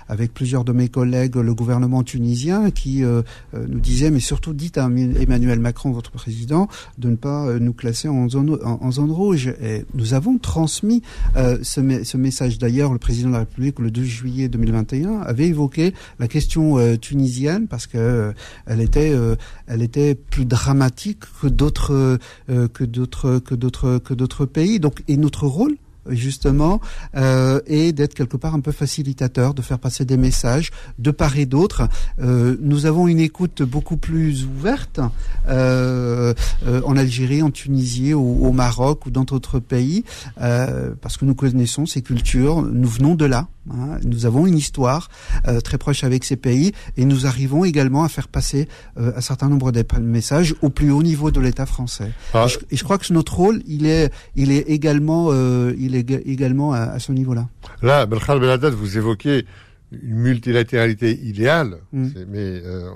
avec 0.08 0.34
plusieurs 0.34 0.64
de 0.64 0.72
mes 0.72 0.90
collègues 0.90 1.36
le 1.36 1.54
gouvernement 1.54 2.04
tunisien 2.04 2.72
qui 2.72 3.02
nous 3.02 3.80
disait, 3.80 4.12
mais 4.12 4.20
surtout 4.20 4.54
dites 4.54 4.78
à 4.78 4.86
Emmanuel 4.86 5.60
Macron, 5.60 5.92
votre 5.92 6.12
président, 6.12 6.68
de 6.98 7.10
ne 7.10 7.16
pas 7.16 7.60
nous 7.60 7.74
classer 7.74 8.08
en 8.08 8.30
zone, 8.30 8.58
en, 8.64 8.92
zone 8.92 9.12
rouge. 9.12 9.54
Et 9.62 9.86
nous 9.94 10.14
avons 10.14 10.38
transmis 10.38 11.02
ce, 11.36 12.04
ce 12.04 12.18
message. 12.18 12.58
D'ailleurs, 12.58 12.92
le 12.94 13.00
président 13.00 13.30
de 13.30 13.34
la 13.34 13.40
République, 13.40 13.80
le 13.80 13.92
2 13.92 14.04
juillet 14.04 14.48
2021, 14.50 15.22
avait 15.22 15.48
évoqué 15.48 15.94
la 16.20 16.28
question 16.28 16.78
tunisienne 16.98 17.68
parce 17.68 17.88
que 17.88 18.34
elle 18.66 18.82
était, 18.82 19.12
euh, 19.14 19.36
elle 19.68 19.82
était 19.82 20.16
plus 20.16 20.46
dramatique 20.46 21.24
que 21.42 21.48
d'autres, 21.48 22.20
euh, 22.50 22.68
que 22.68 22.84
d'autres, 22.84 23.40
que 23.40 23.56
d'autres, 23.56 23.98
que 24.00 24.14
d'autres 24.14 24.46
pays. 24.46 24.80
Donc, 24.80 25.04
et 25.08 25.18
notre 25.18 25.48
rôle, 25.48 25.76
justement, 26.08 26.80
euh, 27.16 27.60
d'être 27.68 28.14
quelque 28.14 28.38
part 28.38 28.56
un 28.56 28.62
peu 28.62 28.72
facilitateur, 28.72 29.54
de 29.54 29.62
faire 29.62 29.80
passer 29.80 30.06
des 30.06 30.18
messages 30.18 30.72
de 30.98 31.12
part 31.12 31.38
et 31.38 31.46
d'autre. 31.46 31.88
Euh, 32.20 32.58
nous 32.62 32.86
avons 32.86 33.08
une 33.08 33.20
écoute 33.20 33.62
beaucoup 33.62 33.98
plus 33.98 34.46
ouverte 34.46 35.00
en 35.48 36.98
Algérie, 36.98 37.42
en 37.44 37.52
Tunisie, 37.52 38.14
au, 38.14 38.22
au 38.22 38.52
Maroc 38.52 39.06
ou 39.06 39.12
dans 39.12 39.24
d'autres 39.24 39.60
pays, 39.60 40.04
parce 40.38 41.18
que 41.18 41.26
nous 41.26 41.36
connaissons 41.36 41.86
ces 41.86 42.02
cultures, 42.02 42.64
nous 42.64 42.90
venons 42.90 43.16
de 43.16 43.26
là. 43.26 43.48
Hein, 43.72 44.00
nous 44.04 44.26
avons 44.26 44.48
une 44.48 44.58
histoire 44.58 45.10
euh, 45.48 45.60
très 45.60 45.78
proche 45.78 46.04
avec 46.04 46.24
ces 46.24 46.38
pays 46.38 46.72
et 46.98 47.06
nous 47.06 47.28
arrivons 47.28 47.66
également 47.66 48.04
à 48.04 48.10
faire 48.10 48.28
passer 48.28 48.68
un 48.98 49.22
certain 49.22 49.50
nombre 49.50 49.72
de 49.72 49.84
messages 50.00 50.56
au 50.62 50.70
plus 50.70 50.92
haut 50.92 51.04
niveau 51.04 51.32
de 51.32 51.40
l'État 51.40 51.66
français. 51.66 52.12
Ah. 52.34 52.46
Et, 52.46 52.50
je, 52.50 52.60
et, 52.72 52.78
je, 52.78 52.84
crois 52.84 52.98
que 52.98 53.12
notre 53.14 53.36
rôle, 53.36 53.62
il 53.68 53.86
est, 53.86 54.12
il 54.36 54.52
est 54.52 54.70
également, 54.70 55.32
il 55.78 55.96
est 55.96 56.10
également 56.26 56.74
à, 56.74 57.00
ce 57.00 57.12
niveau-là. 57.12 57.48
Là, 57.82 58.06
Belkhal 58.06 58.40
Beladat, 58.40 58.70
vous 58.72 58.98
évoquez 58.98 59.46
une 59.92 60.18
multilatéralité 60.18 61.20
idéale, 61.24 61.78
mm. 61.92 62.08
mais 62.28 62.62
euh, 62.64 62.90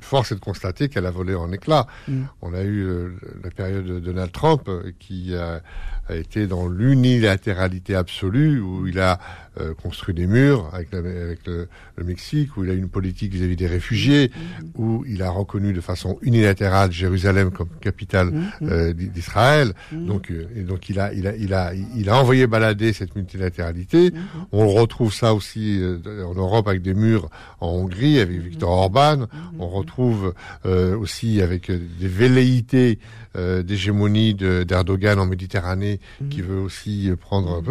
force 0.00 0.32
est 0.32 0.36
de 0.36 0.40
constater 0.40 0.88
qu'elle 0.88 1.06
a 1.06 1.10
volé 1.10 1.34
en 1.34 1.52
éclats. 1.52 1.86
Mm. 2.08 2.22
On 2.42 2.54
a 2.54 2.62
eu 2.62 2.82
euh, 2.82 3.10
la 3.44 3.50
période 3.50 3.84
de 3.84 4.00
Donald 4.00 4.32
Trump 4.32 4.62
euh, 4.68 4.92
qui 4.98 5.34
a, 5.34 5.60
a 6.08 6.14
été 6.14 6.46
dans 6.46 6.66
l'unilatéralité 6.66 7.94
absolue, 7.94 8.60
où 8.60 8.86
il 8.86 8.98
a 9.00 9.18
euh, 9.60 9.74
construit 9.74 10.14
des 10.14 10.26
murs 10.26 10.70
avec, 10.72 10.92
avec 10.94 11.46
le, 11.46 11.68
Mexique, 12.02 12.56
où 12.56 12.64
il 12.64 12.70
a 12.70 12.72
une 12.72 12.88
politique 12.88 13.32
vis-à-vis 13.32 13.56
des 13.56 13.66
réfugiés, 13.66 14.28
mm-hmm. 14.28 14.64
où 14.76 15.04
il 15.06 15.22
a 15.22 15.28
reconnu 15.28 15.74
de 15.74 15.82
façon 15.82 16.18
unilatérale 16.22 16.90
Jérusalem 16.90 17.50
comme 17.50 17.68
capitale 17.80 18.30
mm-hmm. 18.30 18.70
euh, 18.70 18.92
d'Israël. 18.94 19.74
Mm-hmm. 19.92 20.06
Donc, 20.06 20.30
euh, 20.30 20.48
et 20.56 20.62
donc 20.62 20.88
il 20.88 20.98
a, 20.98 21.12
il 21.12 21.26
a, 21.26 21.36
il 21.36 21.52
a, 21.52 21.72
il 21.74 22.08
a 22.08 22.16
envoyé 22.16 22.46
balader 22.46 22.94
cette 22.94 23.14
multilatéralité. 23.14 24.12
On 24.50 24.64
le 24.64 24.70
retrouve 24.70 25.12
ça 25.12 25.34
aussi 25.34 25.80
en 26.06 26.34
Europe 26.34 26.68
avec 26.68 26.80
des 26.80 26.94
murs 26.94 27.28
en 27.60 27.68
Hongrie 27.68 28.18
avec 28.18 28.40
Viktor 28.40 28.70
Orban. 28.70 29.26
On 29.58 29.68
retrouve 29.68 30.34
aussi 30.64 31.42
avec 31.42 31.70
des 31.70 32.08
velléités 32.08 32.98
d'hégémonie 33.36 34.34
d'Erdogan 34.34 35.18
en 35.18 35.26
Méditerranée 35.26 36.00
qui 36.30 36.40
veut 36.40 36.60
aussi 36.60 37.10
prendre. 37.20 37.62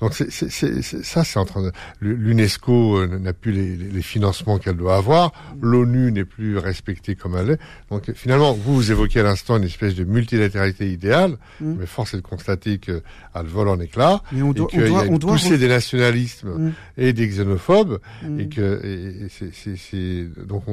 Donc 0.00 0.14
c'est, 0.14 0.30
ça, 0.30 1.24
c'est 1.24 1.37
en 1.38 1.44
train 1.44 1.62
de. 1.62 1.72
L'UNESCO 2.00 2.98
euh, 2.98 3.18
n'a 3.18 3.32
plus 3.32 3.52
les, 3.52 3.76
les 3.76 4.02
financements 4.02 4.58
qu'elle 4.58 4.76
doit 4.76 4.96
avoir. 4.96 5.32
L'ONU 5.60 6.12
n'est 6.12 6.24
plus 6.24 6.58
respectée 6.58 7.14
comme 7.14 7.36
elle 7.36 7.50
est. 7.50 7.58
Donc 7.90 8.12
finalement, 8.12 8.52
vous, 8.52 8.74
vous 8.74 8.90
évoquez 8.90 9.20
à 9.20 9.22
l'instant 9.22 9.56
une 9.56 9.64
espèce 9.64 9.94
de 9.94 10.04
multilatéralité 10.04 10.90
idéale, 10.90 11.36
mm. 11.60 11.74
mais 11.78 11.86
force 11.86 12.14
est 12.14 12.18
de 12.18 12.22
constater 12.22 12.78
qu'elle 12.78 13.02
vole 13.44 13.68
en 13.68 13.80
éclats 13.80 14.22
et, 14.32 14.36
qu'il 14.66 14.80
y 14.80 14.96
a 14.96 15.04
une 15.04 15.18
poussée 15.18 15.58
des 15.58 15.68
nationalismes 15.68 16.50
mm. 16.50 16.72
et 16.96 17.12
des 17.12 17.28
xénophobes 17.28 17.98
mm. 18.22 18.40
et 18.40 18.48
que 18.48 19.28
c'est 19.30 20.28
donc 20.46 20.64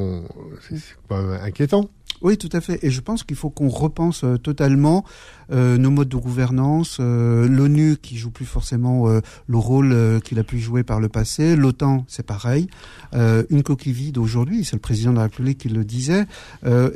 c'est 0.61 0.75
quand 1.07 1.21
même 1.21 1.39
inquiétant. 1.41 1.89
Oui, 2.21 2.37
tout 2.37 2.49
à 2.53 2.61
fait. 2.61 2.83
Et 2.83 2.89
je 2.89 3.01
pense 3.01 3.23
qu'il 3.23 3.35
faut 3.35 3.49
qu'on 3.49 3.69
repense 3.69 4.23
euh, 4.23 4.37
totalement 4.37 5.03
euh, 5.51 5.77
nos 5.77 5.91
modes 5.91 6.09
de 6.09 6.17
gouvernance, 6.17 6.97
euh, 6.99 7.47
l'ONU 7.47 7.97
qui 8.01 8.17
joue 8.17 8.31
plus 8.31 8.45
forcément 8.45 9.07
euh, 9.07 9.19
le 9.47 9.57
rôle 9.57 9.91
euh, 9.91 10.19
qu'il 10.19 10.39
a 10.39 10.43
pu 10.43 10.59
jouer 10.59 10.83
par 10.83 10.99
le 10.99 11.09
passé, 11.09 11.55
l'OTAN 11.55 12.05
c'est 12.07 12.25
pareil, 12.25 12.67
une 13.13 13.63
coquille 13.63 13.93
vide 13.93 14.17
aujourd'hui, 14.17 14.65
c'est 14.65 14.75
le 14.75 14.81
président 14.81 15.11
de 15.11 15.17
la 15.17 15.23
République 15.23 15.59
qui 15.59 15.69
le 15.69 15.85
disait, 15.85 16.25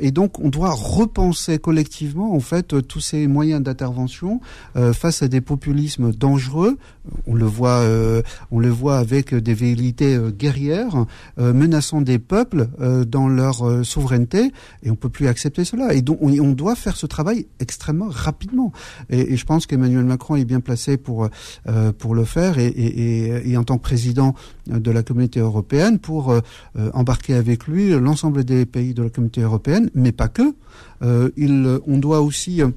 et 0.00 0.10
donc 0.10 0.38
on 0.38 0.50
doit 0.50 0.72
repenser 0.72 1.58
collectivement 1.58 2.34
en 2.34 2.40
fait 2.40 2.86
tous 2.86 3.00
ces 3.00 3.26
moyens 3.26 3.62
d'intervention 3.62 4.40
face 4.92 5.22
à 5.22 5.28
des 5.28 5.40
populismes 5.40 6.12
dangereux. 6.12 6.76
On 7.26 7.34
le 7.34 7.46
voit, 7.46 7.82
on 8.50 8.58
le 8.58 8.68
voit 8.68 8.98
avec 8.98 9.34
des 9.34 9.54
velléités 9.54 10.18
guerrières 10.36 11.06
menaçant 11.38 12.02
des 12.02 12.18
peuples 12.18 12.68
dans 13.06 13.28
leur 13.28 13.84
souveraineté, 13.84 14.52
et 14.82 14.90
on 14.90 14.96
peut 14.96 15.08
plus 15.10 15.26
accepter 15.26 15.64
cela. 15.64 15.92
Et 15.94 16.02
donc 16.02 16.18
on, 16.22 16.50
doit 16.50 16.74
faire 16.74 16.96
ce 16.96 17.06
travail 17.06 17.46
extrêmement 17.60 18.08
rapide 18.08 18.30
rapidement. 18.30 18.72
Et, 19.10 19.36
je 19.36 19.44
pense 19.44 19.66
qu'Emmanuel 19.66 20.04
Macron 20.04 20.36
est 20.36 20.44
bien 20.44 20.60
placé 20.60 20.96
pour 20.96 21.28
pour 21.98 22.14
le 22.14 22.24
faire 22.24 22.58
et, 22.58 22.68
et, 22.68 23.50
et, 23.50 23.56
en 23.56 23.64
tant 23.64 23.76
que 23.76 23.82
président 23.82 24.34
de 24.66 24.90
la 24.90 25.02
communauté 25.02 25.40
européenne 25.40 25.98
pour 25.98 26.34
embarquer 26.94 27.34
avec 27.34 27.66
lui 27.66 27.90
l'ensemble 27.90 28.44
des 28.44 28.66
pays 28.66 28.94
de 28.94 29.02
la 29.02 29.10
communauté 29.10 29.40
européenne, 29.40 29.90
mais 29.94 30.12
pas 30.12 30.28
que. 30.28 30.54
il, 31.36 31.80
on 31.86 31.98
doit 31.98 32.20
aussi 32.20 32.62
euh, 32.62 32.68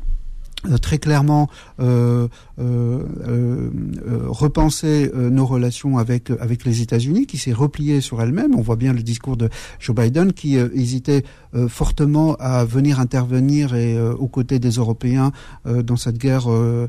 très 0.82 0.98
clairement 0.98 1.50
euh, 1.80 2.28
euh, 2.60 3.04
euh, 3.28 3.70
euh 4.08 4.20
repenser 4.28 5.12
nos 5.14 5.46
relations 5.46 5.98
avec 5.98 6.30
avec 6.40 6.66
les 6.66 6.82
États-Unis, 6.82 7.26
qui 7.26 7.38
s'est 7.38 7.54
repliée 7.54 8.02
sur 8.02 8.22
elle-même. 8.22 8.56
On 8.56 8.62
voit 8.62 8.76
bien 8.76 8.94
le 8.94 9.02
discours 9.02 9.38
de 9.38 9.50
Joe 9.80 9.96
Biden 9.96 10.34
qui 10.34 10.56
hésitait 10.56 11.24
fortement 11.68 12.36
à 12.40 12.66
venir 12.66 13.00
intervenir 13.00 13.76
et 13.76 14.00
aux 14.00 14.28
côtés 14.28 14.60
des 14.60 14.72
Européens 14.72 15.32
dans 15.66 15.98
cette 15.98 16.18
guerre 16.18 16.48
en, 16.48 16.88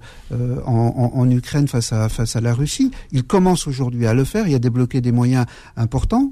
en, 0.67 1.13
en, 1.15 1.31
Ukraine 1.31 1.69
face 1.69 1.93
à 1.93 2.09
face 2.09 2.37
à 2.37 2.41
la 2.41 2.55
Russie. 2.55 2.91
Il 3.13 3.25
commence 3.25 3.67
aujourd'hui 3.67 4.07
à 4.07 4.15
le 4.15 4.25
faire. 4.25 4.49
Il 4.49 4.55
a 4.55 4.59
débloqué 4.59 5.01
des 5.01 5.13
moyens 5.13 5.47
importants, 5.77 6.31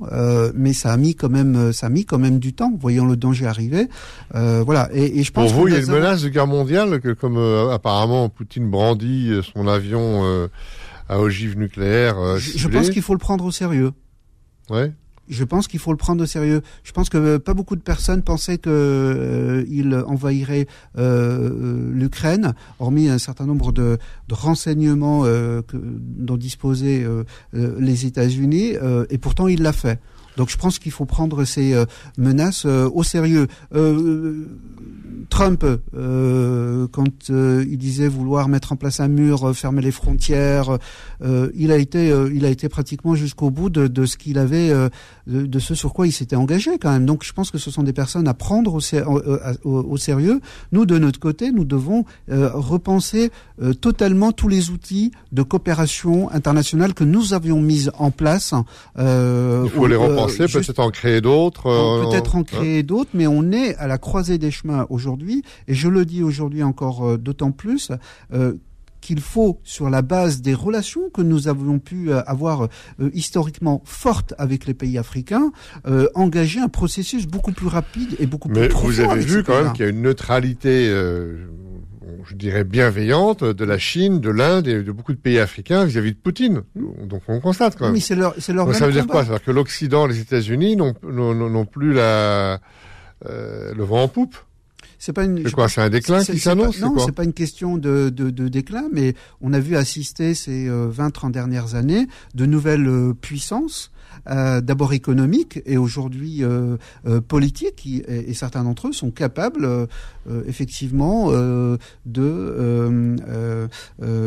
mais 0.55 0.72
ça 0.72 0.92
a 0.92 0.96
mis 0.96 1.14
quand 1.14 1.31
même 1.31 1.72
ça 1.72 1.87
a 1.87 1.90
mis 1.90 2.05
quand 2.05 2.18
même 2.18 2.38
du 2.38 2.55
temps. 2.55 2.72
Voyons 2.81 3.07
le 3.07 3.16
danger 3.16 3.46
arriver. 3.46 3.88
voilà. 4.33 4.88
Et, 4.94 5.20
et 5.20 5.22
je 5.22 5.33
pense. 5.33 5.52
Pour 5.52 5.62
vous, 5.62 5.68
il 5.68 5.74
y 5.74 5.76
a 5.76 5.81
une 5.81 5.90
menace 5.90 6.22
de 6.22 6.28
guerre 6.28 6.46
mondiale 6.46 7.00
que 7.00 7.12
comme 7.12 7.31
euh, 7.36 7.70
apparemment 7.70 8.28
Poutine 8.28 8.70
brandit 8.70 9.30
euh, 9.30 9.42
son 9.42 9.66
avion 9.66 10.24
euh, 10.24 10.48
à 11.08 11.20
ogive 11.20 11.58
nucléaire. 11.58 12.16
je, 12.38 12.68
pense 12.68 12.90
qu'il 12.90 13.02
faut 13.02 13.12
le 13.12 13.18
prendre 13.18 13.44
au 13.44 13.50
sérieux. 13.50 13.92
Ouais. 14.70 14.92
Je 15.28 15.44
pense 15.44 15.68
qu'il 15.68 15.78
faut 15.78 15.92
le 15.92 15.96
prendre 15.96 16.22
au 16.22 16.26
sérieux. 16.26 16.62
Je 16.82 16.92
pense 16.92 17.08
que 17.08 17.36
pas 17.36 17.54
beaucoup 17.54 17.76
de 17.76 17.80
personnes 17.80 18.22
pensaient 18.22 18.58
que 18.58 19.64
il 19.68 19.94
envahirait 20.06 20.66
l'Ukraine, 20.96 22.54
hormis 22.80 23.08
un 23.08 23.18
certain 23.18 23.46
nombre 23.46 23.72
de, 23.72 23.98
de 24.28 24.34
renseignements 24.34 25.22
que, 25.22 25.62
dont 25.72 26.36
disposaient 26.36 27.06
les 27.52 28.06
États-Unis, 28.06 28.74
et 29.10 29.18
pourtant 29.18 29.46
il 29.48 29.62
l'a 29.62 29.72
fait. 29.72 30.00
Donc 30.36 30.50
je 30.50 30.56
pense 30.56 30.78
qu'il 30.78 30.92
faut 30.92 31.04
prendre 31.04 31.44
ces 31.44 31.74
menaces 32.16 32.64
au 32.64 33.02
sérieux. 33.02 33.48
Trump, 35.32 35.64
euh, 35.94 36.86
quand 36.92 37.30
euh, 37.30 37.64
il 37.66 37.78
disait 37.78 38.06
vouloir 38.06 38.48
mettre 38.48 38.72
en 38.72 38.76
place 38.76 39.00
un 39.00 39.08
mur, 39.08 39.48
euh, 39.48 39.52
fermer 39.54 39.80
les 39.80 39.90
frontières, 39.90 40.78
il 41.54 41.72
a 41.72 41.76
été, 41.76 42.12
il 42.34 42.44
a 42.44 42.48
été 42.48 42.68
pratiquement 42.68 43.14
jusqu'au 43.14 43.50
bout 43.50 43.70
de 43.70 44.06
ce 44.06 44.16
qu'il 44.16 44.38
avait, 44.38 44.72
de, 45.26 45.46
de, 45.46 45.58
ce 45.58 45.74
sur 45.74 45.92
quoi 45.92 46.06
il 46.06 46.12
s'était 46.12 46.37
engagé 46.37 46.78
quand 46.78 46.90
même. 46.90 47.06
Donc 47.06 47.24
je 47.24 47.32
pense 47.32 47.50
que 47.50 47.58
ce 47.58 47.70
sont 47.70 47.82
des 47.82 47.92
personnes 47.92 48.28
à 48.28 48.35
prendre 48.35 48.74
au, 48.74 49.70
au, 49.70 49.96
sérieux. 49.96 50.40
Nous, 50.72 50.87
de 50.87 50.98
notre 50.98 51.20
côté, 51.20 51.52
nous 51.52 51.64
devons 51.64 52.04
repenser 52.28 53.30
totalement 53.80 54.32
tous 54.32 54.48
les 54.48 54.70
outils 54.70 55.12
de 55.32 55.42
coopération 55.42 56.30
internationale 56.30 56.94
que 56.94 57.04
nous 57.04 57.35
avions 57.35 57.61
mis 57.61 57.88
en 57.98 58.11
place. 58.11 58.54
il 58.98 59.70
faut 59.70 59.87
les 59.87 59.96
repenser, 59.96 60.46
peut-être 60.46 60.80
en 60.80 60.90
créer 60.90 61.20
d'autres. 61.20 62.08
Peut-être 62.08 62.37
en 62.37 62.42
créer 62.42 62.82
d'autres, 62.82 63.11
mais 63.14 63.26
on 63.26 63.52
est 63.52 63.76
à 63.76 63.87
la 63.87 63.98
croisée 63.98 64.38
des 64.38 64.50
chemins 64.50 64.87
aujourd'hui 64.90 65.42
et 65.68 65.74
je 65.74 65.88
le 65.88 66.04
dis 66.04 66.22
aujourd'hui 66.22 66.62
encore 66.62 67.06
euh, 67.06 67.18
d'autant 67.18 67.52
plus, 67.52 67.90
euh, 68.32 68.54
qu'il 69.02 69.20
faut, 69.20 69.60
sur 69.64 69.90
la 69.90 70.00
base 70.00 70.40
des 70.40 70.54
relations 70.54 71.10
que 71.10 71.20
nous 71.20 71.48
avons 71.48 71.78
pu 71.78 72.10
euh, 72.10 72.22
avoir 72.26 72.68
historiquement 73.12 73.82
fortes 73.84 74.32
avec 74.38 74.66
les 74.66 74.72
pays 74.72 74.96
africains, 74.96 75.52
engager 76.14 76.60
un 76.60 76.68
processus 76.68 77.26
beaucoup 77.26 77.52
plus 77.52 77.66
rapide 77.66 78.16
et 78.18 78.26
beaucoup 78.26 78.48
plus 78.48 78.68
profond. 78.68 78.88
Mais 78.88 78.94
vous 78.94 79.00
avez 79.00 79.20
vu 79.20 79.42
quand 79.42 79.62
même 79.62 79.72
qu'il 79.72 79.84
y 79.84 79.88
a 79.88 79.90
une 79.90 80.02
neutralité, 80.02 80.86
je 80.88 82.34
dirais 82.34 82.64
bienveillante, 82.64 83.44
de 83.44 83.64
la 83.64 83.78
Chine, 83.78 84.20
de 84.20 84.30
l'Inde 84.30 84.68
et 84.68 84.82
de 84.82 84.92
beaucoup 84.92 85.12
de 85.12 85.18
pays 85.18 85.38
africains 85.38 85.84
vis-à-vis 85.84 86.12
de 86.12 86.16
Poutine. 86.16 86.62
Donc 86.74 87.22
on 87.28 87.40
constate 87.40 87.76
quand 87.76 87.86
même. 87.86 87.94
Mais 87.94 88.00
c'est 88.00 88.14
leur, 88.14 88.34
c'est 88.38 88.52
leur 88.52 88.72
Ça 88.74 88.86
veut 88.86 88.92
dire 88.92 89.06
quoi? 89.06 89.24
Ça 89.24 89.32
veut 89.32 89.36
dire 89.36 89.44
que 89.44 89.50
l'Occident, 89.50 90.06
les 90.06 90.20
États-Unis 90.20 90.76
n'ont 90.76 91.66
plus 91.66 91.92
la, 91.92 92.60
le 93.26 93.82
vent 93.82 94.04
en 94.04 94.08
poupe? 94.08 94.36
C'est 95.02 95.12
pas 95.12 95.24
une. 95.24 95.42
C'est 95.44 95.50
quoi 95.50 95.68
C'est 95.68 95.80
un 95.80 95.90
déclin 95.90 96.22
qui 96.22 96.38
s'annonce 96.38 96.78
Non, 96.78 96.96
c'est 96.96 97.10
pas 97.10 97.24
une 97.24 97.32
question 97.32 97.76
de, 97.76 98.08
de, 98.08 98.30
de, 98.30 98.46
déclin, 98.46 98.84
mais 98.92 99.16
on 99.40 99.52
a 99.52 99.58
vu 99.58 99.74
assister 99.74 100.32
ces 100.32 100.68
20-30 100.68 100.70
euh, 100.70 101.30
dernières 101.30 101.74
années 101.74 102.06
de 102.36 102.46
nouvelles 102.46 102.86
euh, 102.86 103.12
puissances. 103.12 103.90
Euh, 104.30 104.60
d'abord 104.60 104.92
économiques 104.92 105.60
et 105.66 105.76
aujourd'hui 105.76 106.44
euh, 106.44 106.76
euh, 107.06 107.20
politiques, 107.20 107.84
et, 107.86 108.30
et, 108.30 108.34
certains 108.34 108.62
d'entre 108.62 108.88
eux 108.88 108.92
sont 108.92 109.10
capables 109.10 109.68
effectivement 110.46 111.32
de 112.06 113.16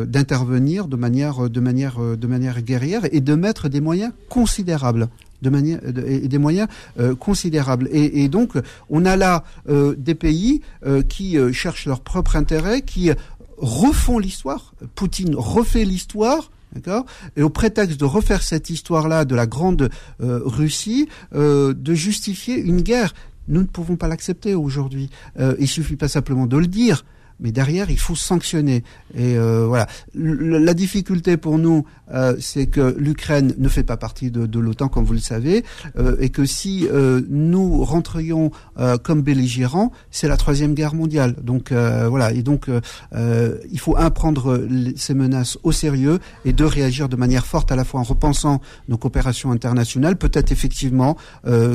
d'intervenir 0.05 0.87
de 0.87 0.95
manière 0.97 1.49
de 1.49 1.59
manière 1.59 1.99
de 1.99 2.27
manière 2.27 2.61
guerrière 2.61 3.01
et 3.11 3.21
de 3.21 3.35
mettre 3.35 3.69
des 3.69 3.79
moyens 3.79 4.11
considérables 4.29 5.07
de 5.41 5.49
manière 5.49 5.79
et 6.05 6.27
des 6.27 6.37
moyens 6.37 6.67
euh, 6.99 7.15
considérables. 7.15 7.87
Et, 7.91 8.23
et, 8.23 8.29
donc, 8.29 8.53
on 8.89 9.05
a 9.05 9.15
là 9.15 9.43
euh, 9.69 9.95
des 9.97 10.15
pays 10.15 10.61
euh, 10.85 11.01
qui 11.01 11.37
cherchent 11.53 11.85
leur 11.85 12.01
propre 12.01 12.35
intérêt, 12.35 12.81
qui 12.81 13.11
refont 13.57 14.19
l'histoire. 14.19 14.73
Poutine 14.95 15.35
refait 15.35 15.85
l'histoire. 15.85 16.51
D'accord? 16.73 17.05
Et 17.37 17.41
au 17.41 17.49
prétexte 17.49 17.97
de 17.97 18.05
refaire 18.05 18.43
cette 18.43 18.69
histoire-là 18.69 19.23
de 19.23 19.33
la 19.33 19.45
grande 19.45 19.89
Russie, 20.19 21.07
de 21.31 21.93
justifier 21.93 22.57
une 22.57 22.81
guerre. 22.81 23.13
Nous 23.47 23.61
ne 23.61 23.67
pouvons 23.67 23.95
pas 23.95 24.09
l'accepter 24.09 24.55
aujourd'hui. 24.55 25.09
il 25.57 25.69
suffit 25.69 25.95
pas 25.95 26.09
simplement 26.09 26.47
de 26.47 26.57
le 26.57 26.67
dire, 26.67 27.05
mais 27.39 27.51
derrière, 27.51 27.89
il 27.89 27.99
faut 27.99 28.15
sanctionner. 28.15 28.83
Et 29.13 29.37
euh, 29.37 29.65
voilà. 29.67 29.87
la 30.13 30.73
difficulté 30.73 31.37
pour 31.37 31.57
nous, 31.57 31.85
euh, 32.13 32.35
c'est 32.39 32.67
que 32.67 32.95
l'Ukraine 32.97 33.53
ne 33.57 33.67
fait 33.67 33.83
pas 33.83 33.97
partie 33.97 34.31
de, 34.31 34.45
de 34.45 34.59
l'OTAN, 34.59 34.87
comme 34.87 35.05
vous 35.05 35.13
le 35.13 35.19
savez, 35.19 35.63
euh, 35.97 36.15
et 36.19 36.29
que 36.29 36.45
si 36.45 36.87
euh, 36.91 37.21
nous 37.29 37.83
rentrions 37.83 38.51
euh, 38.77 38.97
comme 38.97 39.21
belligérants, 39.21 39.91
c'est 40.11 40.27
la 40.27 40.37
troisième 40.37 40.73
guerre 40.73 40.95
mondiale. 40.95 41.35
Donc 41.41 41.71
voilà. 41.71 42.31
Et 42.31 42.41
donc, 42.41 42.67
il 43.15 43.79
faut 43.79 43.97
un 43.97 44.09
prendre 44.09 44.67
ces 44.95 45.13
menaces 45.13 45.57
au 45.63 45.71
sérieux 45.71 46.19
et 46.45 46.53
deux 46.53 46.65
réagir 46.65 47.09
de 47.09 47.15
manière 47.15 47.45
forte 47.45 47.71
à 47.71 47.75
la 47.75 47.83
fois 47.83 47.99
en 47.99 48.03
repensant 48.03 48.61
nos 48.87 48.97
coopérations 48.97 49.51
internationales, 49.51 50.15
peut-être 50.15 50.51
effectivement 50.51 51.17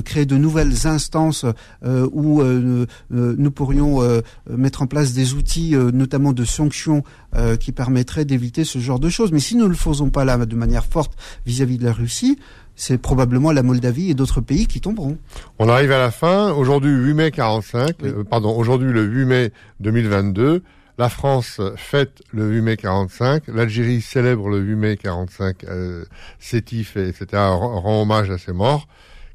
créer 0.05 0.27
de 0.27 0.37
nouvelles 0.37 0.87
instances 0.87 1.45
où 1.85 2.43
nous 2.43 3.51
pourrions 3.51 4.01
mettre 4.49 4.83
en 4.83 4.87
place 4.87 5.13
des 5.13 5.35
outils 5.35 5.50
euh, 5.59 5.91
notamment 5.93 6.33
de 6.33 6.45
sanctions 6.45 7.03
euh, 7.35 7.57
qui 7.57 7.73
permettraient 7.73 8.25
d'éviter 8.25 8.65
ce 8.65 8.79
genre 8.79 9.01
de 9.01 9.09
choses. 9.09 9.33
Mais 9.33 9.41
si 9.41 9.57
nous 9.57 9.65
ne 9.65 9.71
le 9.71 9.75
faisons 9.75 10.11
pas 10.11 10.25
là 10.25 10.37
de 10.39 10.57
manière 10.57 10.85
forte 10.85 11.13
vis-à-vis 11.47 11.79
de 11.79 11.85
la 11.85 11.93
Russie, 11.93 12.39
c'est 12.77 12.99
probablement 12.99 13.53
la 13.53 13.63
Moldavie 13.63 14.11
et 14.11 14.15
d'autres 14.15 14.41
pays 14.41 14.67
qui 14.67 14.81
tomberont. 14.81 15.19
On 15.59 15.69
arrive 15.69 15.93
à 15.93 15.99
la 15.99 16.11
fin. 16.11 16.53
Aujourd'hui, 16.53 16.91
8 16.91 17.15
mai 17.15 17.31
45, 17.31 17.97
euh, 18.03 18.25
pardon, 18.25 18.57
aujourd'hui 18.57 18.93
le 18.93 19.05
8 19.05 19.25
mai 19.27 19.53
2022. 19.81 20.63
La 20.99 21.09
France 21.09 21.61
fête 21.77 22.23
le 22.31 22.51
8 22.51 22.61
mai 22.61 22.77
45, 22.77 23.45
l'Algérie 23.49 24.03
célèbre 24.03 24.51
le 24.51 24.59
8 24.59 24.77
mai 24.77 24.97
45, 24.99 25.65
euh, 25.65 26.05
sétif, 26.39 26.97
etc., 26.97 27.27
rend 27.33 28.03
hommage 28.03 28.31
à 28.31 28.37
ses 28.37 28.53
morts. 28.53 28.87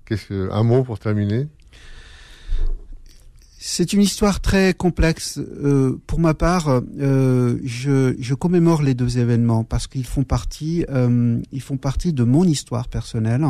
Qu'est-ce 0.06 0.28
que, 0.28 0.52
un 0.52 0.62
mot 0.62 0.84
pour 0.84 1.00
terminer? 1.00 1.48
C'est 3.68 3.94
une 3.94 4.02
histoire 4.02 4.42
très 4.42 4.76
complexe. 4.76 5.40
Euh, 5.40 6.00
pour 6.06 6.20
ma 6.20 6.36
part, 6.36 6.82
euh, 7.00 7.58
je, 7.64 8.34
commémore 8.36 8.84
les 8.84 8.94
deux 8.94 9.18
événements 9.18 9.64
parce 9.64 9.88
qu'ils 9.88 10.06
font 10.06 10.24
partie, 10.24 10.86
euh, 10.92 11.42
ils 11.52 11.64
font 11.64 11.78
partie 11.78 12.14
de 12.14 12.24
mon 12.24 12.44
histoire 12.44 12.88
personnelle. 12.88 13.44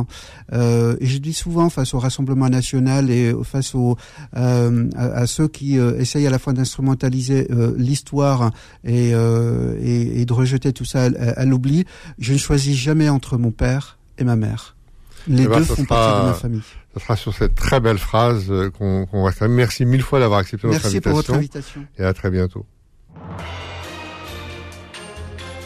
Et 0.54 1.06
je 1.06 1.17
dis 1.17 1.34
souvent 1.34 1.69
face 1.69 1.93
au 1.93 1.99
Rassemblement 1.99 2.47
national 2.47 3.12
et 3.12 3.34
face 3.43 3.75
au, 3.75 3.97
à, 4.32 5.28
ceux 5.28 5.49
qui 5.49 5.75
essayent 5.75 6.28
à 6.28 6.30
la 6.30 6.39
fois 6.39 6.54
d'instrumentaliser 6.54 7.49
l'histoire 7.75 8.51
et, 8.86 9.12
de 9.12 10.34
rejeter 10.34 10.71
tout 10.71 10.86
ça 10.86 11.04
à, 11.04 11.43
l'oubli, 11.43 11.84
je 12.19 12.32
ne 12.32 12.38
choisis 12.38 12.75
jamais 12.78 13.10
entre 13.10 13.38
mon 13.38 13.51
père 13.51 13.99
et 14.17 14.23
ma 14.23 14.38
mère. 14.38 14.75
Les 15.28 15.44
eh 15.44 15.48
ben, 15.48 15.58
deux 15.58 15.66
font 15.66 15.86
partie 15.86 16.22
de 16.22 16.28
ma 16.28 16.34
famille. 16.34 16.62
Ce 16.94 17.00
sera 17.00 17.16
sur 17.16 17.34
cette 17.34 17.56
très 17.56 17.80
belle 17.80 17.98
phrase 17.98 18.46
euh, 18.50 18.70
qu'on 18.70 19.24
va 19.24 19.32
faire. 19.32 19.50
Merci 19.50 19.86
mille 19.86 20.02
fois 20.02 20.20
d'avoir 20.20 20.40
accepté 20.40 20.68
notre 20.68 20.86
invitation. 20.86 21.00
Merci 21.00 21.10
pour 21.10 21.16
votre 21.16 21.34
invitation. 21.34 21.86
Et 21.98 22.04
à 22.04 22.14
très 22.14 22.30
bientôt. 22.30 22.66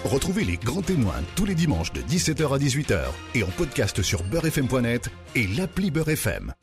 Retrouvez 0.06 0.46
les 0.46 0.58
grands 0.58 0.82
témoins 0.82 1.22
tous 1.36 1.46
les 1.46 1.56
dimanches 1.56 1.92
de 1.92 2.02
17h 2.02 2.56
à 2.56 2.58
18h 2.58 3.00
et 3.36 3.44
en 3.44 3.50
podcast 3.50 4.02
sur 4.02 4.24
beurrefm.net 4.24 5.10
et 5.36 5.46
l'appli 5.48 5.92
Beurrefm. 5.92 6.54